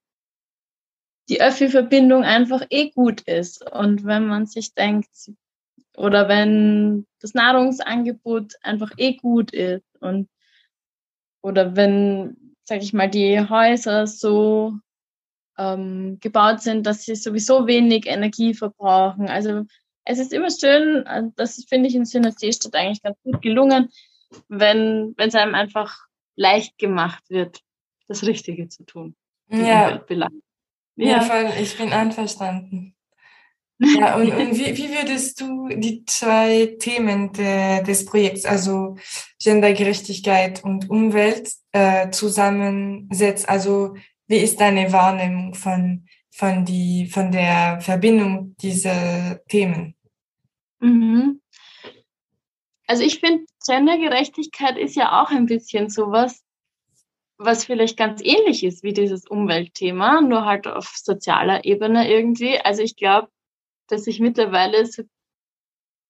die 1.29 1.41
Öffi-Verbindung 1.41 2.23
einfach 2.23 2.65
eh 2.69 2.91
gut 2.91 3.21
ist 3.21 3.69
und 3.71 4.05
wenn 4.05 4.27
man 4.27 4.45
sich 4.45 4.73
denkt, 4.73 5.31
oder 5.97 6.27
wenn 6.27 7.07
das 7.21 7.33
Nahrungsangebot 7.33 8.53
einfach 8.61 8.91
eh 8.97 9.15
gut 9.15 9.53
ist 9.53 9.85
und 10.01 10.29
oder 11.41 11.75
wenn, 11.75 12.55
sage 12.63 12.81
ich 12.81 12.93
mal, 12.93 13.09
die 13.09 13.39
Häuser 13.39 14.07
so 14.07 14.73
ähm, 15.57 16.17
gebaut 16.19 16.61
sind, 16.61 16.85
dass 16.85 17.03
sie 17.03 17.15
sowieso 17.15 17.67
wenig 17.67 18.07
Energie 18.07 18.53
verbrauchen. 18.53 19.27
Also 19.27 19.63
es 20.03 20.19
ist 20.19 20.33
immer 20.33 20.49
schön, 20.51 21.05
äh, 21.05 21.23
das 21.35 21.65
finde 21.67 21.89
ich 21.89 21.95
in 21.95 22.05
Synergiestadt 22.05 22.75
eigentlich 22.75 23.01
ganz 23.01 23.17
gut 23.23 23.41
gelungen, 23.41 23.89
wenn 24.47 25.15
es 25.17 25.35
einem 25.35 25.55
einfach 25.55 26.05
leicht 26.35 26.77
gemacht 26.77 27.23
wird, 27.29 27.61
das 28.07 28.23
Richtige 28.25 28.67
zu 28.67 28.83
tun. 28.83 29.15
Ja. 29.49 30.01
ja, 30.95 31.53
ich 31.59 31.77
bin 31.77 31.91
einverstanden. 31.91 32.95
Ja, 33.77 34.15
und, 34.15 34.33
und 34.33 34.57
wie, 34.57 34.77
wie 34.77 34.89
würdest 34.89 35.41
du 35.41 35.67
die 35.67 36.05
zwei 36.05 36.77
Themen 36.79 37.33
de, 37.33 37.83
des 37.83 38.05
Projekts, 38.05 38.45
also 38.45 38.95
Gendergerechtigkeit 39.43 40.63
und 40.63 40.89
Umwelt, 40.89 41.51
äh, 41.73 42.09
zusammensetzen? 42.11 43.49
Also 43.49 43.95
wie 44.27 44.37
ist 44.37 44.59
deine 44.59 44.91
Wahrnehmung 44.91 45.53
von, 45.53 46.07
von, 46.31 46.65
die, 46.65 47.07
von 47.07 47.31
der 47.31 47.79
Verbindung 47.81 48.55
dieser 48.57 49.41
Themen? 49.47 49.95
Mhm. 50.79 51.41
Also 52.87 53.03
ich 53.03 53.19
finde, 53.19 53.45
Gendergerechtigkeit 53.65 54.77
ist 54.77 54.95
ja 54.95 55.21
auch 55.21 55.31
ein 55.31 55.47
bisschen 55.47 55.89
sowas, 55.89 56.43
was 57.37 57.65
vielleicht 57.65 57.97
ganz 57.97 58.21
ähnlich 58.23 58.63
ist 58.63 58.83
wie 58.83 58.93
dieses 58.93 59.27
Umweltthema, 59.27 60.21
nur 60.21 60.45
halt 60.45 60.67
auf 60.67 60.87
sozialer 60.95 61.65
Ebene 61.65 62.09
irgendwie. 62.09 62.59
Also 62.59 62.81
ich 62.81 62.95
glaube, 62.95 63.29
dass 63.87 64.07
ich 64.07 64.19
mittlerweile 64.19 64.85
so, 64.85 65.03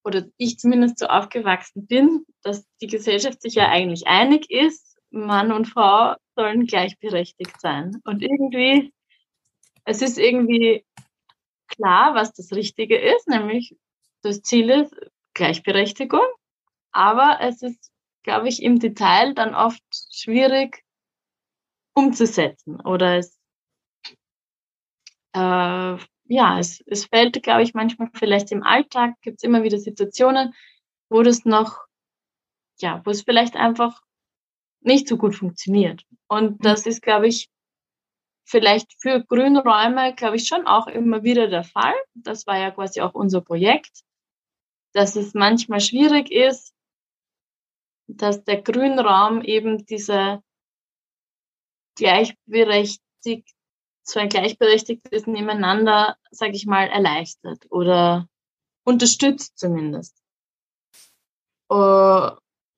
oder 0.04 0.26
ich 0.38 0.60
zumindest 0.60 1.00
so 1.00 1.08
aufgewachsen 1.08 1.88
bin, 1.88 2.26
dass 2.44 2.66
die 2.82 2.88
Gesellschaft 2.88 3.42
sich 3.42 3.56
ja 3.56 3.70
eigentlich 3.70 4.06
einig 4.08 4.52
ist, 4.52 4.98
Mann 5.10 5.52
und 5.52 5.66
Frau 5.66 6.16
sollen 6.36 6.66
gleichberechtigt 6.66 7.60
sein. 7.60 8.02
Und 8.04 8.22
irgendwie, 8.22 8.94
es 9.86 10.02
ist 10.02 10.18
irgendwie 10.18 10.86
klar, 11.68 12.16
was 12.16 12.34
das 12.34 12.52
Richtige 12.52 12.98
ist, 12.98 13.28
nämlich 13.28 13.76
das 14.22 14.42
Ziel 14.42 14.70
ist 14.70 14.96
Gleichberechtigung. 15.34 16.26
Aber 16.92 17.40
es 17.42 17.62
ist, 17.62 17.92
glaube 18.24 18.48
ich, 18.48 18.64
im 18.64 18.80
Detail 18.80 19.34
dann 19.34 19.54
oft 19.54 19.84
schwierig 20.12 20.84
umzusetzen 21.94 22.82
oder 22.82 23.18
es, 23.18 23.40
äh, 25.34 25.98
ja, 26.28 26.60
es, 26.60 26.82
es 26.88 27.06
fällt, 27.06 27.42
glaube 27.44 27.64
ich, 27.64 27.74
manchmal 27.74 28.10
vielleicht 28.14 28.52
im 28.52 28.64
Alltag 28.64 29.16
gibt 29.22 29.38
es 29.38 29.44
immer 29.44 29.64
wieder 29.64 29.78
Situationen, 29.78 30.54
wo 31.10 31.22
das 31.22 31.46
noch, 31.46 31.86
ja, 32.80 33.02
wo 33.06 33.12
es 33.12 33.22
vielleicht 33.24 33.56
einfach 33.56 34.02
nicht 34.86 35.08
so 35.08 35.18
gut 35.18 35.36
funktioniert. 35.36 36.04
Und 36.28 36.60
mhm. 36.60 36.64
das 36.64 36.86
ist, 36.86 37.02
glaube 37.02 37.28
ich, 37.28 37.50
vielleicht 38.46 38.94
für 39.02 39.24
Grünräume, 39.24 40.14
glaube 40.16 40.36
ich, 40.38 40.48
schon 40.48 40.68
auch 40.68 40.88
immer 40.88 41.24
wieder 41.24 41.48
der 41.48 41.64
Fall. 41.64 41.96
Das 42.14 42.46
war 42.48 42.58
ja 42.58 42.72
quasi 42.72 43.02
auch 43.02 43.14
unser 43.14 43.42
Projekt, 43.42 44.04
dass 44.94 45.16
es 45.16 45.34
manchmal 45.34 45.82
schwierig 45.82 46.32
ist, 46.32 46.74
dass 48.08 48.44
der 48.44 48.62
Grünraum 48.62 49.42
eben 49.42 49.86
diese 49.86 50.42
gleichberechtigt, 51.96 53.50
so 54.04 54.20
ein 54.20 54.30
gleichberechtigtes 54.30 55.26
Nebeneinander, 55.26 56.18
sage 56.30 56.54
ich 56.54 56.68
mal, 56.68 56.88
erleichtert 56.88 57.66
oder 57.72 58.28
unterstützt 58.84 59.58
zumindest. 59.58 60.22
Äh, 61.72 62.32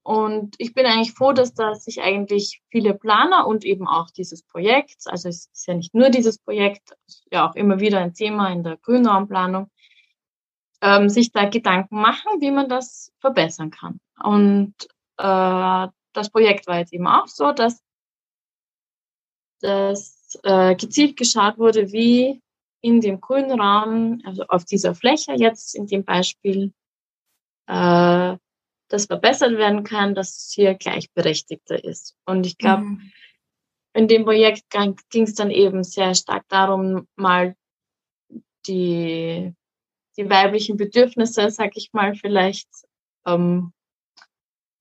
und 0.08 0.55
ich 0.58 0.74
bin 0.74 0.86
eigentlich 0.86 1.12
froh, 1.12 1.34
dass 1.34 1.53
da 1.53 1.76
sich 1.76 2.01
eigentlich 2.01 2.62
viele 2.70 2.93
Planer 2.93 3.45
und 3.45 3.66
eben 3.66 3.89
auch 3.89 4.10
dieses 4.10 4.41
Projekt, 4.41 5.01
also 5.08 5.28
es 5.28 5.49
ist 5.51 5.68
ja 5.68 5.74
nicht 5.74 5.93
nur 5.93 6.10
dieses 6.10 6.38
Projekt, 6.38 6.95
ja 7.30 7.45
auch 7.45 7.55
immer 7.55 7.82
wieder 7.82 7.99
ein 7.99 8.14
Thema 8.14 8.49
in 8.53 8.64
der 8.64 8.78
Grünraumplanung, 8.78 9.70
ähm, 10.82 11.10
sich 11.10 11.34
da 11.34 11.49
Gedanken 11.49 11.99
machen, 11.99 12.39
wie 12.39 12.51
man 12.51 12.70
das 12.70 13.12
verbessern 13.20 13.70
kann. 13.70 13.99
Und 14.24 14.76
äh, 15.18 15.88
das 16.14 16.30
Projekt 16.32 16.68
war 16.68 16.80
jetzt 16.80 16.93
eben 16.93 17.08
auch 17.08 17.28
so, 17.28 17.51
dass, 17.51 17.84
dass 19.60 20.39
äh, 20.43 20.74
gezielt 20.78 21.18
geschaut 21.18 21.58
wurde, 21.58 21.91
wie 21.91 22.41
in 22.80 23.01
dem 23.01 23.20
grünen 23.20 23.60
Raum, 23.60 24.22
also 24.24 24.45
auf 24.47 24.64
dieser 24.64 24.95
Fläche 24.95 25.34
jetzt 25.34 25.76
in 25.76 25.86
dem 25.86 26.05
Beispiel, 26.05 26.72
äh, 27.68 28.38
das 28.89 29.05
verbessert 29.05 29.57
werden 29.57 29.83
kann, 29.83 30.15
dass 30.15 30.38
es 30.38 30.51
hier 30.53 30.75
gleichberechtigter 30.75 31.83
ist. 31.83 32.15
Und 32.25 32.45
ich 32.45 32.57
glaube, 32.57 32.83
mhm. 32.83 33.11
in 33.93 34.07
dem 34.07 34.23
Projekt 34.23 34.69
ging 34.69 35.23
es 35.23 35.35
dann 35.35 35.51
eben 35.51 35.83
sehr 35.83 36.15
stark 36.15 36.45
darum, 36.47 37.07
mal 37.15 37.55
die, 38.65 39.53
die 40.17 40.29
weiblichen 40.29 40.77
Bedürfnisse, 40.77 41.49
sag 41.49 41.75
ich 41.75 41.91
mal, 41.93 42.15
vielleicht 42.15 42.69
ähm, 43.25 43.73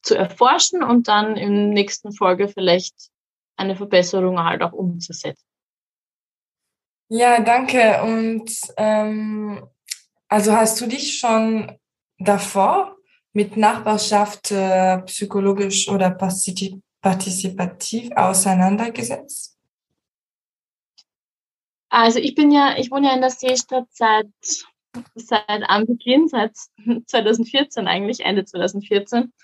zu 0.02 0.16
erforschen 0.16 0.82
und 0.82 1.08
dann 1.08 1.36
im 1.36 1.70
nächsten 1.70 2.12
Folge 2.12 2.48
vielleicht 2.48 3.10
eine 3.56 3.74
Verbesserung 3.74 4.38
halt 4.38 4.62
auch 4.62 4.72
umzusetzen. 4.72 5.44
Ja, 7.08 7.40
danke. 7.40 8.02
Und 8.02 8.50
ähm, 8.76 9.66
also 10.28 10.52
hast 10.52 10.80
du 10.80 10.86
dich 10.86 11.18
schon 11.18 11.78
davor 12.18 12.95
mit 13.36 13.56
Nachbarschaft 13.58 14.50
äh, 14.50 14.96
psychologisch 15.02 15.90
oder 15.90 16.10
partizipativ 16.10 18.10
auseinandergesetzt? 18.16 19.58
Also 21.90 22.18
ich 22.18 22.34
bin 22.34 22.50
ja, 22.50 22.78
ich 22.78 22.90
wohne 22.90 23.08
ja 23.08 23.14
in 23.14 23.20
der 23.20 23.28
Seestadt 23.28 23.88
seit 23.90 24.30
seit 25.14 25.68
Anbeginn, 25.68 26.28
seit 26.28 26.56
2014 27.06 27.86
eigentlich, 27.86 28.20
Ende 28.20 28.46
2014. 28.46 29.34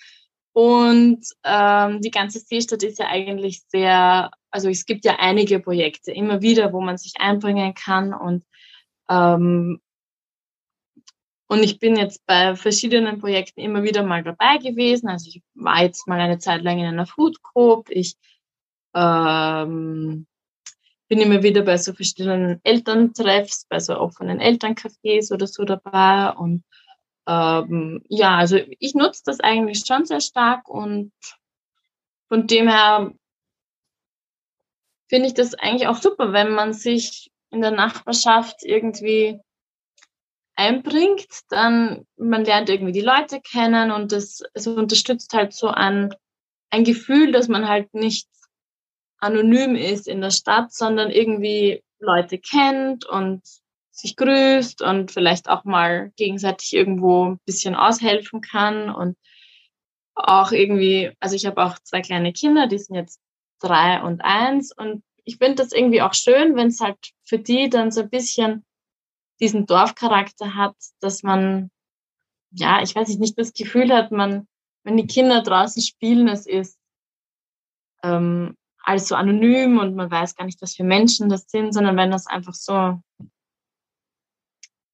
Und 0.55 1.27
ähm, 1.45 2.01
die 2.01 2.11
ganze 2.11 2.39
Seestadt 2.39 2.83
ist 2.85 2.99
ja 2.99 3.09
eigentlich 3.09 3.61
sehr, 3.69 4.31
also 4.51 4.71
es 4.71 4.87
gibt 4.87 5.05
ja 5.05 5.19
einige 5.19 5.61
Projekte 5.61 6.13
immer 6.13 6.41
wieder, 6.41 6.73
wo 6.73 6.81
man 6.81 6.97
sich 6.97 7.13
einbringen 7.19 7.75
kann 7.75 8.15
und 8.15 8.47
ähm, 9.11 9.82
und 11.53 11.63
ich 11.63 11.79
bin 11.79 11.97
jetzt 11.97 12.25
bei 12.25 12.57
verschiedenen 12.57 13.19
Projekten 13.19 13.61
immer 13.61 13.83
wieder 13.83 14.03
mal 14.03 14.23
dabei 14.23 14.57
gewesen. 14.57 15.11
Also 15.11 15.29
ich 15.29 15.43
war 15.53 15.83
jetzt 15.83 16.09
mal 16.09 16.19
eine 16.19 16.39
Zeit 16.39 16.63
lang 16.63 16.79
in 16.79 16.87
einer 16.87 17.05
Food 17.05 17.43
Group. 17.43 17.91
Ich 17.91 18.17
ähm, 18.95 20.27
bin 21.09 21.21
immer 21.21 21.43
wieder 21.43 21.61
bei 21.61 21.77
so 21.77 21.93
verschiedenen 21.93 22.59
Elterntreffs, 22.65 23.67
bei 23.69 23.81
so 23.81 23.99
offenen 23.99 24.41
Elterncafés 24.41 25.31
oder 25.31 25.47
so 25.47 25.65
dabei. 25.65 26.31
Und 26.31 26.65
ähm, 27.27 28.03
ja, 28.09 28.39
also 28.39 28.57
ich 28.79 28.95
nutze 28.95 29.21
das 29.27 29.41
eigentlich 29.41 29.85
schon 29.87 30.07
sehr 30.07 30.23
stark 30.23 30.67
und 30.71 31.13
von 32.29 32.47
dem 32.47 32.67
her 32.67 33.13
finde 35.11 35.27
ich 35.27 35.35
das 35.35 35.53
eigentlich 35.53 35.87
auch 35.87 36.01
super, 36.01 36.33
wenn 36.33 36.53
man 36.53 36.73
sich 36.73 37.31
in 37.51 37.61
der 37.61 37.73
Nachbarschaft 37.73 38.63
irgendwie 38.63 39.39
einbringt, 40.55 41.27
dann 41.49 42.07
man 42.17 42.45
lernt 42.45 42.69
irgendwie 42.69 42.93
die 42.93 43.01
Leute 43.01 43.41
kennen 43.41 43.91
und 43.91 44.13
das 44.13 44.43
es 44.55 44.67
unterstützt 44.67 45.33
halt 45.33 45.53
so 45.53 45.69
ein, 45.69 46.15
ein 46.71 46.85
Gefühl, 46.85 47.33
dass 47.33 47.49
man 47.49 47.69
halt 47.69 47.93
nicht 47.95 48.29
anonym 49.19 49.77
ist 49.77 50.09
in 50.09 50.21
der 50.21 50.31
Stadt, 50.31 50.73
sondern 50.73 51.11
irgendwie 51.11 51.83
Leute 52.01 52.39
kennt 52.39 53.07
und 53.07 53.43
sich 53.93 54.17
grüßt 54.17 54.83
und 54.83 55.13
vielleicht 55.13 55.49
auch 55.49 55.65
mal 55.65 56.13
gegenseitig 56.17 56.73
irgendwo 56.73 57.27
ein 57.27 57.39
bisschen 57.45 57.75
aushelfen 57.75 58.41
kann 58.41 58.91
und 58.91 59.17
auch 60.15 60.53
irgendwie, 60.53 61.13
also 61.21 61.37
ich 61.37 61.47
habe 61.47 61.63
auch 61.63 61.79
zwei 61.83 62.01
kleine 62.01 62.33
Kinder, 62.33 62.67
die 62.67 62.79
sind 62.79 62.97
jetzt 62.97 63.21
drei 63.61 64.03
und 64.03 64.23
eins 64.23 64.73
und 64.77 65.03
ich 65.25 65.37
finde 65.37 65.57
das 65.57 65.73
irgendwie 65.73 66.03
auch 66.03 66.15
schön, 66.15 66.57
wenn 66.57 66.69
es 66.69 66.81
halt 66.81 66.99
für 67.23 67.39
die 67.39 67.71
dann 67.71 67.93
so 67.93 68.03
ein 68.03 68.11
bisschen 68.11 68.65
diesen 69.43 69.67
Dorfcharakter 69.67 70.55
hat, 70.55 70.77
dass 71.01 71.23
man, 71.23 71.71
ja, 72.53 72.81
ich 72.81 72.95
weiß 72.95 73.09
nicht, 73.09 73.21
nicht 73.21 73.39
das 73.39 73.53
Gefühl 73.53 73.93
hat, 73.93 74.13
man, 74.13 74.47
wenn 74.85 74.97
die 74.97 75.07
Kinder 75.07 75.43
draußen 75.43 75.83
spielen, 75.83 76.29
es 76.29 76.47
ist 76.47 76.79
ähm, 78.05 78.57
alles 78.85 79.09
so 79.09 79.17
anonym 79.17 79.79
und 79.79 79.97
man 79.97 80.11
weiß 80.11 80.37
gar 80.37 80.45
nicht, 80.45 80.63
was 80.63 80.77
für 80.77 80.85
Menschen 80.85 81.29
das 81.29 81.51
sind, 81.51 81.73
sondern 81.73 81.97
wenn 81.97 82.13
das 82.13 82.27
einfach 82.27 82.55
so 82.55 83.01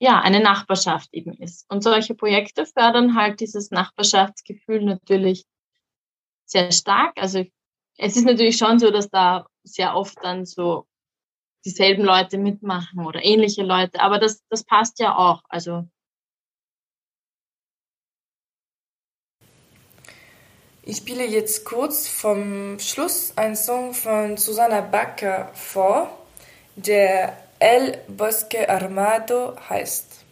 ja, 0.01 0.21
eine 0.21 0.41
Nachbarschaft 0.41 1.09
eben 1.13 1.35
ist. 1.35 1.69
Und 1.69 1.83
solche 1.83 2.15
Projekte 2.15 2.65
fördern 2.65 3.17
halt 3.17 3.41
dieses 3.41 3.71
Nachbarschaftsgefühl 3.71 4.85
natürlich 4.85 5.45
sehr 6.47 6.73
stark. 6.73 7.21
Also 7.21 7.45
es 7.99 8.17
ist 8.17 8.25
natürlich 8.25 8.57
schon 8.57 8.79
so, 8.79 8.91
dass 8.91 9.11
da 9.11 9.47
sehr 9.65 9.95
oft 9.95 10.17
dann 10.23 10.47
so 10.47 10.87
dieselben 11.65 12.05
Leute 12.05 12.39
mitmachen 12.39 13.05
oder 13.07 13.25
ähnliche 13.25 13.63
Leute, 13.63 14.01
aber 14.01 14.19
das, 14.19 14.43
das 14.49 14.65
passt 14.65 14.99
ja 15.01 15.17
auch. 15.17 15.43
Also 15.49 15.85
Ich 20.89 20.97
spiele 20.97 21.27
jetzt 21.27 21.67
kurz 21.67 22.09
vom 22.09 22.79
Schluss 22.79 23.35
einen 23.37 23.57
Song 23.57 23.93
von 23.93 24.39
Susanna 24.39 24.81
Backer 24.81 25.51
vor, 25.53 26.09
der 26.77 27.37
El 27.59 27.99
Bosque 28.09 28.67
Armado 28.67 29.55
heißt. 29.69 30.25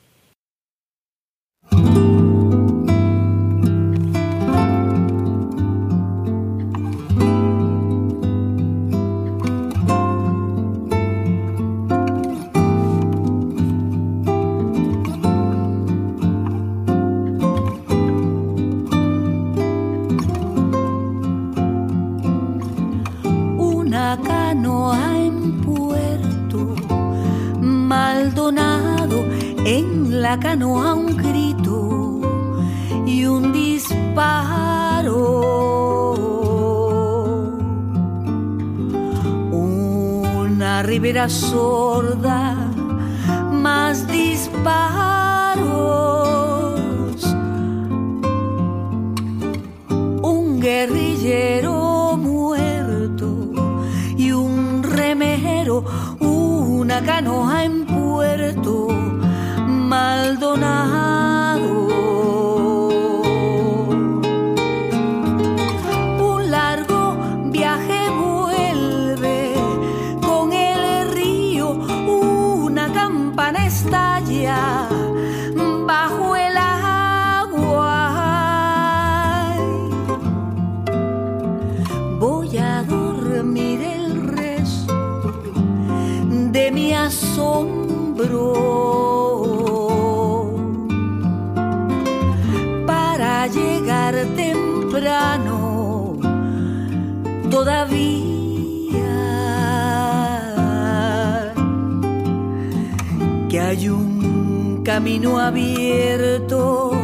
Canoa 30.39 30.95
un 30.95 31.17
grito 31.17 32.21
y 33.07 33.25
un 33.25 33.53
disparo. 33.53 35.17
Una 39.53 40.83
ribera 40.83 41.29
sorda, 41.29 42.55
más 43.53 44.07
disparos. 44.09 44.57
Un 50.23 50.61
guerrillero 50.61 51.66
todavía 97.57 97.95
que 103.49 103.59
hay 103.59 103.89
un 103.89 104.83
camino 104.85 105.39
abierto 105.39 106.96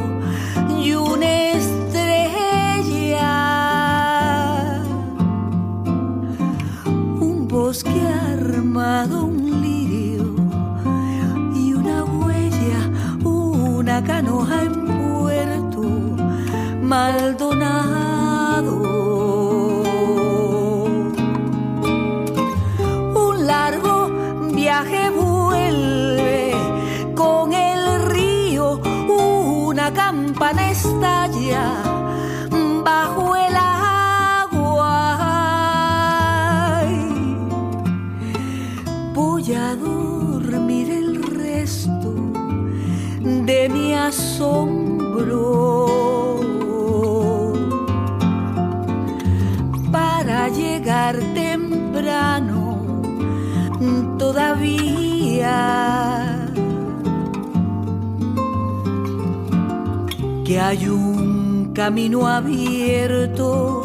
hay 60.72 60.88
un 60.88 61.72
camino 61.74 62.26
abierto 62.26 63.84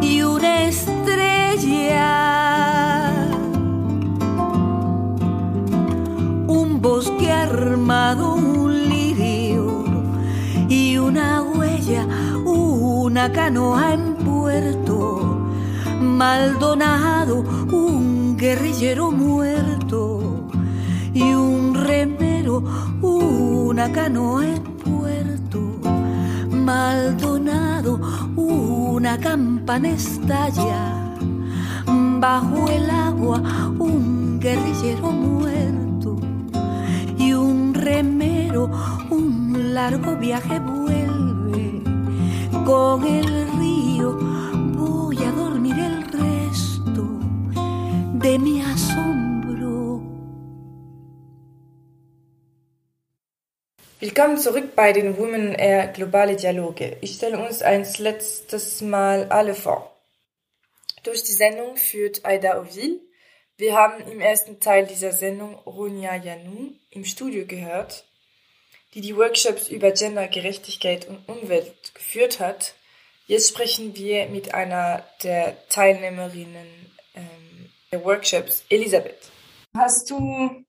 y 0.00 0.22
una 0.22 0.62
estrella. 0.62 2.04
Un 6.46 6.80
bosque 6.80 7.32
armado, 7.32 8.34
un 8.34 8.88
lirio 8.88 9.84
y 10.68 10.96
una 10.96 11.42
huella, 11.42 12.06
una 12.44 13.32
canoa 13.32 13.94
en 13.94 14.14
puerto, 14.14 15.48
Maldonado, 16.00 17.40
un 17.72 18.36
guerrillero 18.36 19.10
muerto 19.10 20.46
y 21.12 21.34
un 21.34 21.74
remero, 21.74 22.62
una 23.02 23.90
canoa 23.90 24.46
en 24.46 24.75
Maldonado, 26.66 28.00
una 28.34 29.16
campana 29.18 29.90
estalla 29.90 31.14
bajo 32.18 32.68
el 32.68 32.90
agua, 32.90 33.40
un 33.78 34.40
guerrillero 34.40 35.12
muerto 35.12 36.16
y 37.16 37.34
un 37.34 37.72
remero, 37.72 38.68
un 39.10 39.74
largo 39.74 40.16
viaje 40.16 40.58
vuelve 40.58 41.84
con 42.64 43.04
el 43.04 43.46
río. 43.60 44.18
Voy 44.76 45.18
a 45.18 45.30
dormir 45.30 45.78
el 45.78 46.02
resto 46.02 47.20
de 48.14 48.40
mi 48.40 48.60
asombro. 48.60 49.25
Willkommen 54.06 54.38
zurück 54.38 54.76
bei 54.76 54.92
den 54.92 55.18
Women 55.18 55.52
Air 55.52 55.88
Globale 55.88 56.36
Dialoge. 56.36 56.96
Ich 57.00 57.14
stelle 57.14 57.44
uns 57.44 57.60
ein 57.60 57.84
letztes 57.98 58.80
Mal 58.80 59.24
alle 59.30 59.52
vor. 59.52 60.00
Durch 61.02 61.24
die 61.24 61.32
Sendung 61.32 61.76
führt 61.76 62.24
Aida 62.24 62.60
Ovil. 62.60 63.00
Wir 63.56 63.74
haben 63.74 64.00
im 64.08 64.20
ersten 64.20 64.60
Teil 64.60 64.86
dieser 64.86 65.10
Sendung 65.10 65.56
Ronia 65.66 66.14
Janou 66.14 66.74
im 66.90 67.04
Studio 67.04 67.46
gehört, 67.46 68.04
die 68.94 69.00
die 69.00 69.16
Workshops 69.16 69.66
über 69.66 69.90
Gendergerechtigkeit 69.90 71.08
und 71.08 71.28
Umwelt 71.28 71.92
geführt 71.92 72.38
hat. 72.38 72.74
Jetzt 73.26 73.48
sprechen 73.48 73.96
wir 73.96 74.26
mit 74.26 74.54
einer 74.54 75.04
der 75.24 75.56
Teilnehmerinnen 75.68 76.92
ähm, 77.16 77.70
der 77.90 78.04
Workshops, 78.04 78.62
Elisabeth. 78.68 79.32
Hast 79.76 80.08
du 80.10 80.64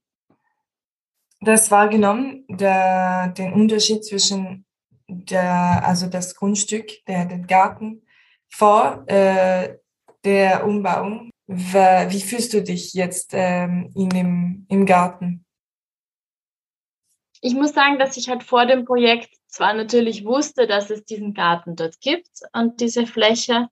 das 1.39 1.71
wahrgenommen, 1.71 2.45
der, 2.49 3.29
den 3.29 3.53
Unterschied 3.53 4.03
zwischen 4.03 4.65
der, 5.07 5.85
also 5.85 6.07
das 6.07 6.35
Grundstück, 6.35 7.05
der, 7.05 7.25
den 7.25 7.47
Garten 7.47 8.03
vor 8.49 9.03
äh, 9.07 9.77
der 10.23 10.65
Umbauung? 10.65 11.31
Wie, 11.47 12.21
fühlst 12.21 12.53
du 12.53 12.61
dich 12.61 12.93
jetzt 12.93 13.31
ähm, 13.33 13.89
in 13.95 14.09
dem, 14.09 14.65
im 14.67 14.85
Garten? 14.85 15.45
Ich 17.39 17.53
muss 17.53 17.73
sagen, 17.73 17.99
dass 17.99 18.17
ich 18.17 18.27
halt 18.29 18.43
vor 18.43 18.65
dem 18.65 18.83
Projekt 18.83 19.29
zwar 19.47 19.73
natürlich 19.73 20.25
wusste, 20.25 20.67
dass 20.67 20.89
es 20.89 21.05
diesen 21.05 21.33
Garten 21.33 21.75
dort 21.75 22.01
gibt 22.01 22.29
und 22.51 22.81
diese 22.81 23.07
Fläche, 23.07 23.69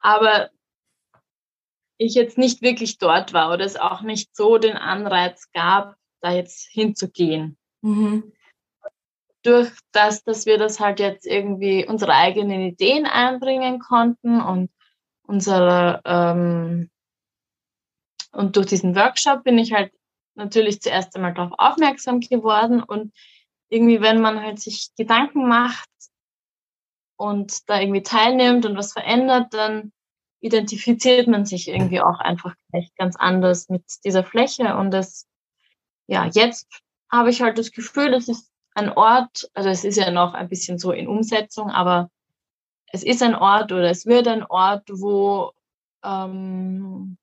aber 0.00 0.50
ich 1.98 2.14
jetzt 2.14 2.38
nicht 2.38 2.62
wirklich 2.62 2.98
dort 2.98 3.32
war 3.32 3.52
oder 3.52 3.64
es 3.64 3.76
auch 3.76 4.02
nicht 4.02 4.34
so 4.34 4.58
den 4.58 4.76
Anreiz 4.76 5.52
gab, 5.52 5.94
da 6.22 6.32
jetzt 6.32 6.68
hinzugehen. 6.70 7.58
Mhm. 7.82 8.32
Durch 9.42 9.70
das, 9.90 10.22
dass 10.22 10.46
wir 10.46 10.56
das 10.56 10.78
halt 10.78 11.00
jetzt 11.00 11.26
irgendwie 11.26 11.86
unsere 11.86 12.14
eigenen 12.14 12.60
Ideen 12.60 13.06
einbringen 13.06 13.80
konnten 13.80 14.40
und 14.40 14.70
unsere 15.22 16.00
ähm, 16.04 16.90
und 18.32 18.56
durch 18.56 18.66
diesen 18.66 18.96
Workshop 18.96 19.44
bin 19.44 19.58
ich 19.58 19.72
halt 19.72 19.92
natürlich 20.34 20.80
zuerst 20.80 21.14
einmal 21.14 21.34
darauf 21.34 21.52
aufmerksam 21.58 22.20
geworden 22.20 22.82
und 22.82 23.12
irgendwie, 23.68 24.00
wenn 24.00 24.20
man 24.20 24.40
halt 24.40 24.60
sich 24.60 24.90
Gedanken 24.96 25.48
macht 25.48 25.88
und 27.16 27.68
da 27.68 27.80
irgendwie 27.80 28.02
teilnimmt 28.02 28.66
und 28.66 28.76
was 28.76 28.92
verändert, 28.92 29.52
dann 29.54 29.92
identifiziert 30.40 31.28
man 31.28 31.46
sich 31.46 31.68
irgendwie 31.68 32.00
auch 32.00 32.18
einfach 32.18 32.54
gleich 32.70 32.90
ganz 32.96 33.16
anders 33.16 33.68
mit 33.68 33.84
dieser 34.04 34.24
Fläche 34.24 34.76
und 34.76 34.90
das, 34.90 35.26
ja, 36.06 36.26
jetzt 36.26 36.68
habe 37.10 37.30
ich 37.30 37.42
halt 37.42 37.58
das 37.58 37.72
Gefühl, 37.72 38.14
es 38.14 38.28
ist 38.28 38.50
ein 38.74 38.90
Ort, 38.90 39.50
also 39.54 39.68
es 39.68 39.84
ist 39.84 39.96
ja 39.96 40.10
noch 40.10 40.34
ein 40.34 40.48
bisschen 40.48 40.78
so 40.78 40.92
in 40.92 41.08
Umsetzung, 41.08 41.70
aber 41.70 42.10
es 42.86 43.02
ist 43.02 43.22
ein 43.22 43.34
Ort 43.34 43.72
oder 43.72 43.90
es 43.90 44.06
wird 44.06 44.28
ein 44.28 44.44
Ort, 44.44 44.88
wo 44.90 45.52
ähm, 46.04 47.16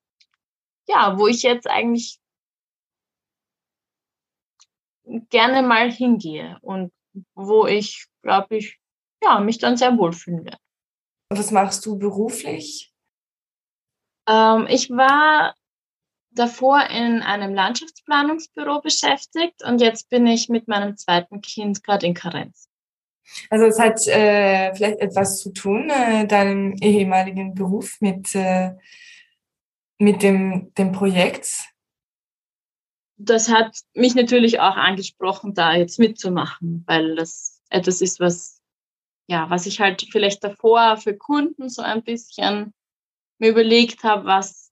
ja, 0.87 1.17
wo 1.17 1.27
ich 1.27 1.43
jetzt 1.43 1.67
eigentlich 1.67 2.19
gerne 5.29 5.61
mal 5.61 5.91
hingehe 5.91 6.57
und 6.61 6.91
wo 7.35 7.67
ich, 7.67 8.07
glaube 8.21 8.57
ich, 8.57 8.79
ja, 9.23 9.39
mich 9.39 9.57
dann 9.57 9.77
sehr 9.77 9.97
wohlfühlen 9.97 10.45
werde. 10.45 10.57
Und 11.29 11.39
was 11.39 11.51
machst 11.51 11.85
du 11.85 11.97
beruflich? 11.97 12.91
Ähm, 14.27 14.67
ich 14.69 14.89
war 14.89 15.55
davor 16.39 16.89
in 16.89 17.21
einem 17.21 17.53
Landschaftsplanungsbüro 17.53 18.81
beschäftigt 18.81 19.63
und 19.63 19.81
jetzt 19.81 20.09
bin 20.09 20.25
ich 20.25 20.49
mit 20.49 20.67
meinem 20.67 20.95
zweiten 20.97 21.41
Kind 21.41 21.83
gerade 21.83 22.07
in 22.07 22.13
Karenz. 22.13 22.69
Also 23.49 23.65
es 23.65 23.79
hat 23.79 24.07
äh, 24.07 24.73
vielleicht 24.73 24.99
etwas 24.99 25.39
zu 25.39 25.51
tun, 25.51 25.89
äh, 25.89 26.25
deinem 26.25 26.75
ehemaligen 26.81 27.53
Beruf 27.53 27.97
mit, 27.99 28.33
äh, 28.33 28.71
mit 29.99 30.23
dem, 30.23 30.73
dem 30.75 30.91
Projekt. 30.91 31.65
Das 33.17 33.49
hat 33.49 33.77
mich 33.93 34.15
natürlich 34.15 34.61
auch 34.61 34.77
angesprochen, 34.77 35.53
da 35.53 35.75
jetzt 35.75 35.99
mitzumachen, 35.99 36.83
weil 36.87 37.15
das 37.15 37.61
etwas 37.69 38.01
ist, 38.01 38.19
was, 38.19 38.61
ja, 39.27 39.49
was 39.49 39.65
ich 39.65 39.79
halt 39.81 40.07
vielleicht 40.09 40.43
davor 40.43 40.97
für 40.97 41.15
Kunden 41.15 41.69
so 41.69 41.81
ein 41.81 42.01
bisschen 42.01 42.73
mir 43.39 43.49
überlegt 43.49 44.03
habe, 44.03 44.25
was 44.25 44.68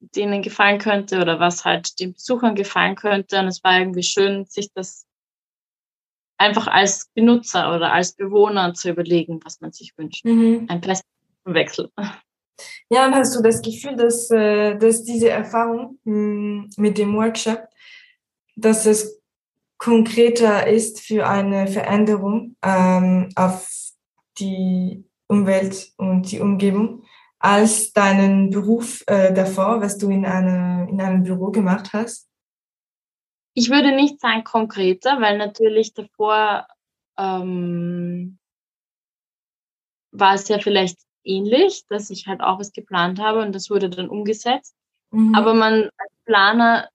denen 0.00 0.42
gefallen 0.42 0.78
könnte 0.78 1.20
oder 1.20 1.38
was 1.40 1.64
halt 1.64 2.00
den 2.00 2.14
Besuchern 2.14 2.54
gefallen 2.54 2.96
könnte. 2.96 3.38
Und 3.38 3.48
es 3.48 3.62
war 3.62 3.78
irgendwie 3.78 4.02
schön, 4.02 4.46
sich 4.46 4.72
das 4.74 5.06
einfach 6.38 6.66
als 6.66 7.10
Benutzer 7.14 7.74
oder 7.74 7.92
als 7.92 8.12
Bewohner 8.12 8.72
zu 8.74 8.90
überlegen, 8.90 9.40
was 9.44 9.60
man 9.60 9.72
sich 9.72 9.92
wünscht. 9.96 10.24
Mhm. 10.24 10.66
Ein 10.68 10.80
Perspektivenwechsel. 10.80 11.90
Ja, 12.90 13.06
und 13.06 13.14
hast 13.14 13.36
du 13.36 13.42
das 13.42 13.62
Gefühl, 13.62 13.96
dass, 13.96 14.30
äh, 14.30 14.76
dass 14.76 15.04
diese 15.04 15.30
Erfahrung 15.30 15.98
mh, 16.04 16.68
mit 16.76 16.98
dem 16.98 17.14
Workshop, 17.16 17.62
dass 18.56 18.86
es 18.86 19.20
konkreter 19.78 20.66
ist 20.66 21.00
für 21.00 21.26
eine 21.26 21.66
Veränderung 21.66 22.56
ähm, 22.62 23.30
auf 23.34 23.66
die 24.38 25.04
Umwelt 25.26 25.92
und 25.96 26.30
die 26.30 26.40
Umgebung 26.40 27.04
als 27.40 27.92
deinen 27.92 28.50
Beruf 28.50 29.02
äh, 29.06 29.32
davor, 29.34 29.80
was 29.80 29.98
du 29.98 30.10
in, 30.10 30.24
eine, 30.24 30.88
in 30.88 31.00
einem 31.00 31.24
Büro 31.24 31.50
gemacht 31.50 31.92
hast? 31.92 32.28
Ich 33.54 33.70
würde 33.70 33.94
nicht 33.94 34.20
sagen 34.20 34.44
konkreter, 34.44 35.20
weil 35.20 35.36
natürlich 35.36 35.92
davor 35.94 36.66
ähm, 37.18 38.38
war 40.12 40.34
es 40.34 40.46
ja 40.48 40.58
vielleicht 40.58 40.98
ähnlich, 41.24 41.84
dass 41.88 42.10
ich 42.10 42.28
halt 42.28 42.40
auch 42.40 42.60
was 42.60 42.72
geplant 42.72 43.18
habe 43.20 43.40
und 43.40 43.52
das 43.54 43.70
wurde 43.70 43.90
dann 43.90 44.08
umgesetzt. 44.08 44.76
Mhm. 45.10 45.34
Aber 45.34 45.54
man 45.54 45.90
als 45.96 46.12
Planer 46.24 46.88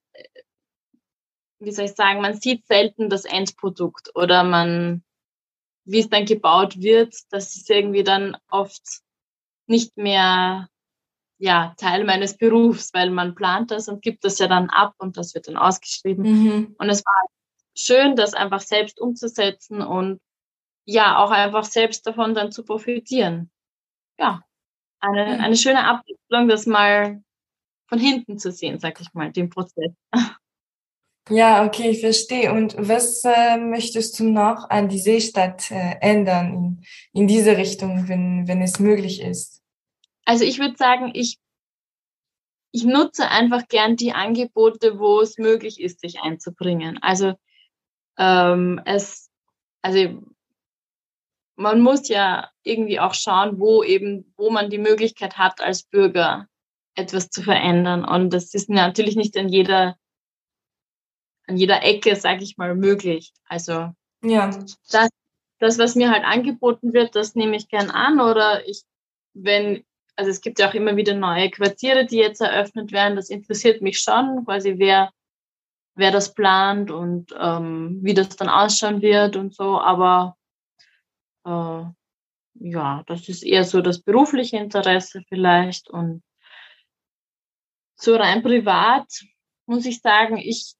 wie 1.60 1.72
soll 1.72 1.86
ich 1.86 1.96
sagen, 1.96 2.22
man 2.22 2.40
sieht 2.40 2.66
selten 2.68 3.10
das 3.10 3.26
Endprodukt 3.26 4.12
oder 4.16 4.44
man, 4.44 5.04
wie 5.86 6.00
es 6.00 6.10
dann 6.10 6.26
gebaut 6.26 6.80
wird, 6.82 7.16
das 7.32 7.56
ist 7.56 7.70
irgendwie 7.70 8.04
dann 8.04 8.38
oft 8.50 9.02
nicht 9.68 9.98
mehr 9.98 10.70
ja, 11.40 11.74
Teil 11.78 12.06
meines 12.06 12.38
Berufs, 12.38 12.94
weil 12.94 13.10
man 13.12 13.36
plant 13.36 13.72
das 13.72 13.90
und 13.90 14.02
gibt 14.02 14.24
das 14.26 14.40
ja 14.40 14.48
dann 14.48 14.70
ab 14.70 14.94
und 15.00 15.18
das 15.18 15.36
wird 15.36 15.48
dann 15.48 15.58
ausgeschrieben. 15.58 16.24
Mhm. 16.24 16.76
Und 16.80 16.90
es 16.90 17.04
war 17.06 17.28
schön, 17.78 18.16
das 18.16 18.34
einfach 18.34 18.62
selbst 18.62 19.02
umzusetzen 19.02 19.82
und 19.82 20.20
ja, 20.86 21.18
auch 21.20 21.32
einfach 21.32 21.66
selbst 21.66 22.08
davon 22.08 22.36
dann 22.36 22.52
zu 22.52 22.64
profitieren. 22.66 23.52
Ja, 24.20 24.44
eine, 25.02 25.38
Mhm. 25.38 25.42
eine 25.42 25.58
schöne 25.58 25.86
Abwechslung, 25.86 26.48
das 26.50 26.66
mal 26.68 27.24
von 27.90 28.00
hinten 28.00 28.40
zu 28.40 28.52
sehen, 28.52 28.80
sag 28.80 29.02
ich 29.02 29.14
mal, 29.14 29.32
den 29.32 29.50
Prozess. 29.50 29.94
Ja, 31.30 31.66
okay, 31.66 31.90
ich 31.90 32.02
verstehe. 32.02 32.52
Und 32.52 32.76
was 32.78 33.24
äh, 33.26 33.58
möchtest 33.58 34.20
du 34.20 34.26
noch 34.26 34.70
an 34.70 34.90
die 34.90 35.00
Seestadt 35.00 35.72
äh, 35.72 35.96
ändern 36.00 36.54
in, 36.54 36.86
in 37.14 37.28
diese 37.28 37.58
Richtung, 37.58 38.08
wenn, 38.08 38.48
wenn 38.48 38.62
es 38.62 38.80
möglich 38.80 39.22
ist? 39.22 39.64
Also 40.26 40.44
ich 40.44 40.60
würde 40.60 40.78
sagen, 40.78 41.12
ich, 41.14 41.40
ich 42.72 42.84
nutze 42.84 43.30
einfach 43.30 43.68
gern 43.68 43.96
die 43.96 44.12
Angebote, 44.12 45.00
wo 45.00 45.20
es 45.20 45.38
möglich 45.38 45.82
ist, 45.82 46.02
sich 46.02 46.20
einzubringen. 46.22 47.00
Also 47.02 47.34
ähm, 48.18 48.82
es, 48.86 49.30
also 49.82 50.22
man 51.56 51.82
muss 51.82 52.08
ja 52.08 52.50
irgendwie 52.64 53.00
auch 53.00 53.14
schauen, 53.14 53.60
wo 53.60 53.84
eben, 53.84 54.34
wo 54.38 54.50
man 54.50 54.70
die 54.70 54.78
Möglichkeit 54.78 55.38
hat, 55.38 55.62
als 55.62 55.84
Bürger 55.84 56.48
etwas 56.96 57.30
zu 57.30 57.44
verändern. 57.44 58.06
Und 58.06 58.32
das 58.32 58.54
ist 58.54 58.70
natürlich 58.70 59.16
nicht 59.16 59.38
an 59.38 59.50
jeder, 59.50 59.98
an 61.48 61.58
jeder 61.58 61.84
Ecke, 61.84 62.16
sage 62.16 62.44
ich 62.44 62.58
mal, 62.58 62.76
möglich. 62.76 63.34
Also 63.48 63.92
Ja, 64.24 64.50
das, 64.92 65.10
das, 65.60 65.78
was 65.78 65.96
mir 65.96 66.12
halt 66.12 66.24
angeboten 66.24 66.94
wird, 66.94 67.16
das 67.16 67.36
nehme 67.36 67.56
ich 67.56 67.68
gern 67.68 67.92
an. 67.92 68.20
Oder 68.20 68.68
ich, 68.68 68.84
wenn, 69.34 69.84
also 70.16 70.32
es 70.32 70.42
gibt 70.42 70.60
ja 70.60 70.70
auch 70.70 70.74
immer 70.74 70.96
wieder 70.96 71.14
neue 71.14 71.50
Quartiere, 71.50 72.06
die 72.06 72.18
jetzt 72.18 72.42
eröffnet 72.42 72.92
werden. 72.92 73.16
Das 73.16 73.30
interessiert 73.30 73.82
mich 73.82 74.00
schon, 74.00 74.46
quasi 74.46 74.76
wer, 74.78 75.12
wer 75.96 76.12
das 76.12 76.34
plant 76.34 76.92
und 76.92 77.34
ähm, 77.38 78.00
wie 78.02 78.14
das 78.14 78.30
dann 78.36 78.50
ausschauen 78.50 79.02
wird 79.02 79.36
und 79.36 79.54
so. 79.54 79.80
Aber 79.80 80.36
äh, 81.46 81.84
ja, 82.56 83.04
das 83.08 83.28
ist 83.30 83.44
eher 83.44 83.66
so 83.66 83.82
das 83.82 84.02
berufliche 84.02 84.58
Interesse 84.58 85.24
vielleicht. 85.28 85.90
Und 85.90 86.24
so 87.96 88.16
rein 88.16 88.44
privat 88.44 89.08
muss 89.66 89.86
ich 89.86 90.02
sagen, 90.02 90.38
ich 90.38 90.76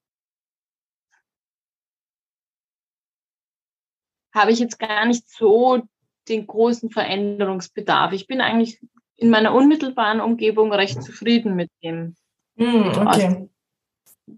habe 4.36 4.52
ich 4.52 4.60
jetzt 4.60 4.78
gar 4.78 5.06
nicht 5.06 5.30
so 5.30 5.82
den 6.28 6.46
großen 6.46 6.90
Veränderungsbedarf. 6.90 8.12
Ich 8.14 8.28
bin 8.28 8.42
eigentlich 8.42 8.80
in 9.16 9.30
meiner 9.30 9.54
unmittelbaren 9.54 10.20
Umgebung 10.20 10.74
recht 10.74 11.02
zufrieden 11.02 11.56
mit 11.56 11.72
dem. 11.84 12.16
Hm, 12.58 12.88
okay. 13.08 13.50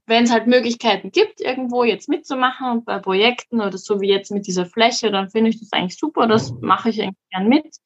Wenn 0.06 0.26
es 0.26 0.32
halt 0.32 0.48
Möglichkeiten 0.48 1.12
gibt, 1.12 1.39
irgendwo 1.39 1.84
jetzt 1.84 2.10
mitzumachen 2.10 2.70
und 2.72 2.86
bei 2.86 3.00
Projekten 3.00 3.62
oder 3.62 3.78
so 3.78 4.02
wie 4.02 4.10
jetzt 4.10 4.32
mit 4.32 4.45
dieser 4.45 4.66
Fläche, 4.66 5.12
dann 5.12 5.30
finde 5.30 5.50
ich 5.50 5.60
das 5.60 5.72
eigentlich 5.72 5.98
super. 5.98 6.28
Das 6.28 6.54
mache 6.62 6.89
ich 6.89 7.02
eigentlich 7.02 7.30
gern 7.32 7.48
mit. 7.48 7.78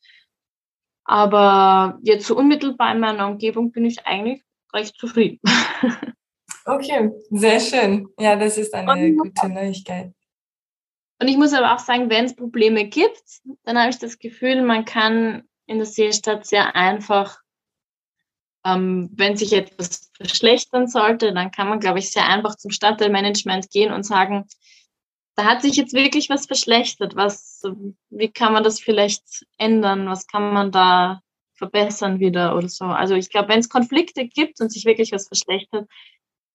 Aber 1.04 2.00
jetzt 2.02 2.26
so 2.26 2.36
unmittelbar 2.36 2.94
in 2.94 3.00
meiner 3.00 3.28
Umgebung 3.28 3.72
bin 3.72 3.86
ich 3.86 4.06
eigentlich 4.06 4.44
recht 4.74 4.98
zufrieden. 4.98 5.40
Okay, 6.64 7.10
sehr 7.32 7.60
schön. 7.60 8.08
Ja, 8.20 8.36
das 8.36 8.58
ist 8.60 8.72
eine 8.76 8.92
Und- 8.92 9.18
gute 9.18 9.50
Neuigkeit. 9.50 10.14
Und 11.22 11.28
ich 11.28 11.38
muss 11.38 11.54
aber 11.54 11.76
auch 11.76 11.80
sagen, 11.80 12.10
wenn 12.10 12.26
es 12.26 12.36
Probleme 12.36 12.88
gibt, 12.88 13.22
dann 13.64 13.78
habe 13.78 13.92
ich 13.92 14.00
das 14.00 14.18
Gefühl, 14.18 14.64
man 14.64 14.86
kann 14.86 15.44
in 15.68 15.78
der 15.78 15.86
Seestadt 15.86 16.48
sehr 16.48 16.76
einfach, 16.76 17.38
ähm, 18.66 19.12
wenn 19.14 19.38
sich 19.38 19.54
etwas 19.54 20.10
verschlechtern 20.18 20.88
sollte, 20.88 21.32
dann 21.32 21.52
kann 21.52 21.70
man, 21.70 21.80
glaube 21.80 22.00
ich, 22.00 22.10
sehr 22.10 22.28
einfach 22.28 22.56
zum 22.56 22.72
Stadtteilmanagement 22.72 23.70
gehen 23.70 23.94
und 23.94 24.04
sagen, 24.04 24.48
da 25.36 25.46
hat 25.46 25.62
sich 25.62 25.76
jetzt 25.76 25.94
wirklich 25.94 26.32
was 26.32 26.48
verschlechtert. 26.48 27.16
Was, 27.16 27.62
wie 28.10 28.32
kann 28.32 28.54
man 28.54 28.64
das 28.64 28.80
vielleicht 28.80 29.46
ändern? 29.60 30.08
Was 30.08 30.26
kann 30.26 30.52
man 30.54 30.72
da 30.72 31.22
verbessern 31.54 32.20
wieder 32.20 32.58
oder 32.58 32.68
so? 32.68 32.86
Also 32.86 33.14
ich 33.14 33.30
glaube, 33.30 33.50
wenn 33.50 33.60
es 33.60 33.70
Konflikte 33.70 34.26
gibt 34.28 34.60
und 34.60 34.72
sich 34.72 34.86
wirklich 34.86 35.12
was 35.12 35.28
verschlechtert, 35.28 35.88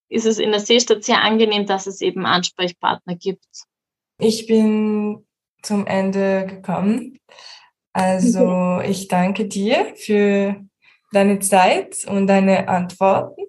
ist 0.08 0.26
es 0.26 0.40
in 0.40 0.50
der 0.50 0.60
Seestadt 0.60 1.04
sehr 1.04 1.22
angenehm, 1.22 1.66
dass 1.66 1.86
es 1.86 2.00
eben 2.00 2.26
Ansprechpartner 2.26 3.14
gibt. 3.14 3.46
Ich 4.18 4.46
bin 4.46 5.26
zum 5.62 5.86
Ende 5.86 6.46
gekommen. 6.46 7.18
Also 7.92 8.80
ich 8.84 9.08
danke 9.08 9.46
dir 9.46 9.94
für 9.96 10.56
deine 11.12 11.40
Zeit 11.40 12.04
und 12.06 12.26
deine 12.26 12.68
Antworten. 12.68 13.42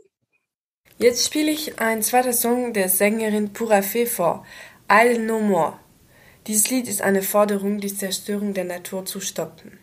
Jetzt 0.99 1.25
spiele 1.25 1.51
ich 1.51 1.79
ein 1.79 2.01
zweiter 2.01 2.33
Song 2.33 2.73
der 2.73 2.89
Sängerin 2.89 3.53
Pura 3.53 3.83
Fee 3.83 4.07
vor, 4.07 4.43
I'll 4.87 5.19
No 5.19 5.39
More. 5.39 5.79
Dieses 6.47 6.71
Lied 6.71 6.87
ist 6.87 7.01
eine 7.01 7.21
Forderung, 7.21 7.79
die 7.79 7.93
Zerstörung 7.93 8.53
der 8.53 8.63
Natur 8.63 9.05
zu 9.05 9.19
stoppen. 9.19 9.79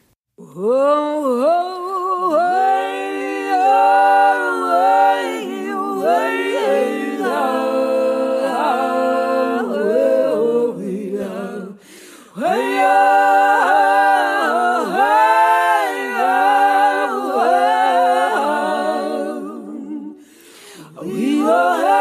We 21.04 21.42
all 21.42 21.93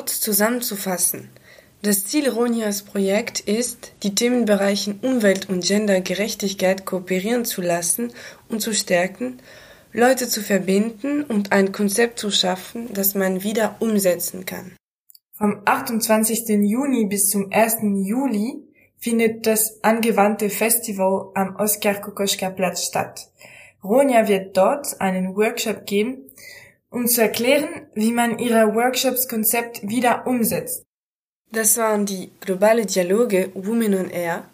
kurz 0.00 0.18
zusammenzufassen, 0.18 1.28
das 1.82 2.06
Ziel 2.06 2.30
Ronias 2.30 2.84
Projekt 2.84 3.40
ist, 3.40 3.92
die 4.02 4.14
Themenbereiche 4.14 4.94
Umwelt 5.02 5.50
und 5.50 5.62
Gendergerechtigkeit 5.62 6.86
kooperieren 6.86 7.44
zu 7.44 7.60
lassen 7.60 8.10
und 8.48 8.62
zu 8.62 8.72
stärken, 8.72 9.42
Leute 9.92 10.26
zu 10.26 10.40
verbinden 10.40 11.22
und 11.22 11.52
ein 11.52 11.72
Konzept 11.72 12.18
zu 12.18 12.30
schaffen, 12.30 12.88
das 12.94 13.14
man 13.14 13.42
wieder 13.42 13.76
umsetzen 13.80 14.46
kann. 14.46 14.74
Vom 15.36 15.60
28. 15.66 16.48
Juni 16.48 17.04
bis 17.04 17.28
zum 17.28 17.52
1. 17.52 17.80
Juli 17.82 18.54
findet 18.96 19.46
das 19.46 19.84
angewandte 19.84 20.48
Festival 20.48 21.30
am 21.34 21.56
Oskar 21.56 22.00
Kokoschka 22.00 22.48
Platz 22.48 22.86
statt. 22.86 23.28
Ronja 23.84 24.28
wird 24.28 24.56
dort 24.56 24.98
einen 24.98 25.36
Workshop 25.36 25.84
geben, 25.84 26.29
um 26.90 27.06
zu 27.06 27.22
erklären, 27.22 27.86
wie 27.94 28.12
man 28.12 28.38
ihre 28.38 28.74
Workshops-Konzept 28.74 29.88
wieder 29.88 30.26
umsetzt. 30.26 30.84
Das 31.52 31.76
waren 31.76 32.06
die 32.06 32.30
globale 32.40 32.86
Dialoge 32.86 33.50
Women 33.54 33.94
on 33.94 34.10
Air. 34.10 34.48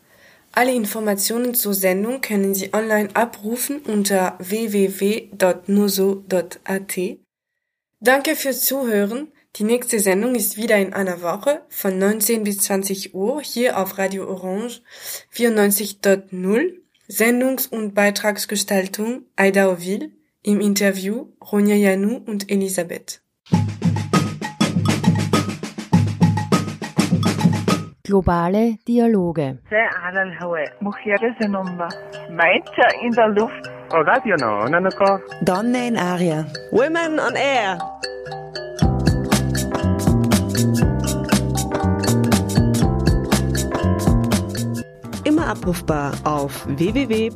Alle 0.53 0.73
Informationen 0.75 1.55
zur 1.55 1.75
Sendung 1.75 2.23
können 2.23 2.55
Sie 2.55 2.73
online 2.73 3.11
abrufen 3.15 3.81
unter 3.81 4.39
www.noso.at. 4.39 5.29
Danke 8.01 8.37
fürs 8.37 8.65
Zuhören. 8.65 9.33
Die 9.57 9.65
nächste 9.65 10.01
Sendung 10.01 10.35
ist 10.35 10.57
wieder 10.57 10.77
in 10.77 10.95
einer 10.95 11.21
Woche 11.23 11.63
von 11.69 11.99
19 11.99 12.45
bis 12.45 12.59
20 12.59 13.15
Uhr 13.15 13.43
hier 13.43 13.79
auf 13.79 13.99
Radio 13.99 14.29
Orange 14.29 14.83
94.0. 15.35 16.79
Sendungs- 17.09 17.69
und 17.69 17.95
Beitragsgestaltung 17.95 19.27
Aida 19.37 19.71
Oville. 19.71 20.11
Im 20.47 20.61
Interview 20.61 21.27
Ronja 21.51 21.75
Janu 21.75 22.21
und 22.25 22.49
Elisabeth. 22.49 23.21
Globale 28.05 28.79
Dialoge. 28.87 29.59
Meinte 32.31 32.83
in 33.03 33.11
der 33.11 33.29
Luft. 33.31 33.69
Donne 35.43 35.89
in 35.89 35.97
Aria. 35.97 36.47
Women 36.71 37.19
on 37.19 37.35
Air. 37.35 37.79
Immer 45.25 45.49
abrufbar 45.49 46.13
auf 46.23 46.65
www.noso.at. 46.69 47.35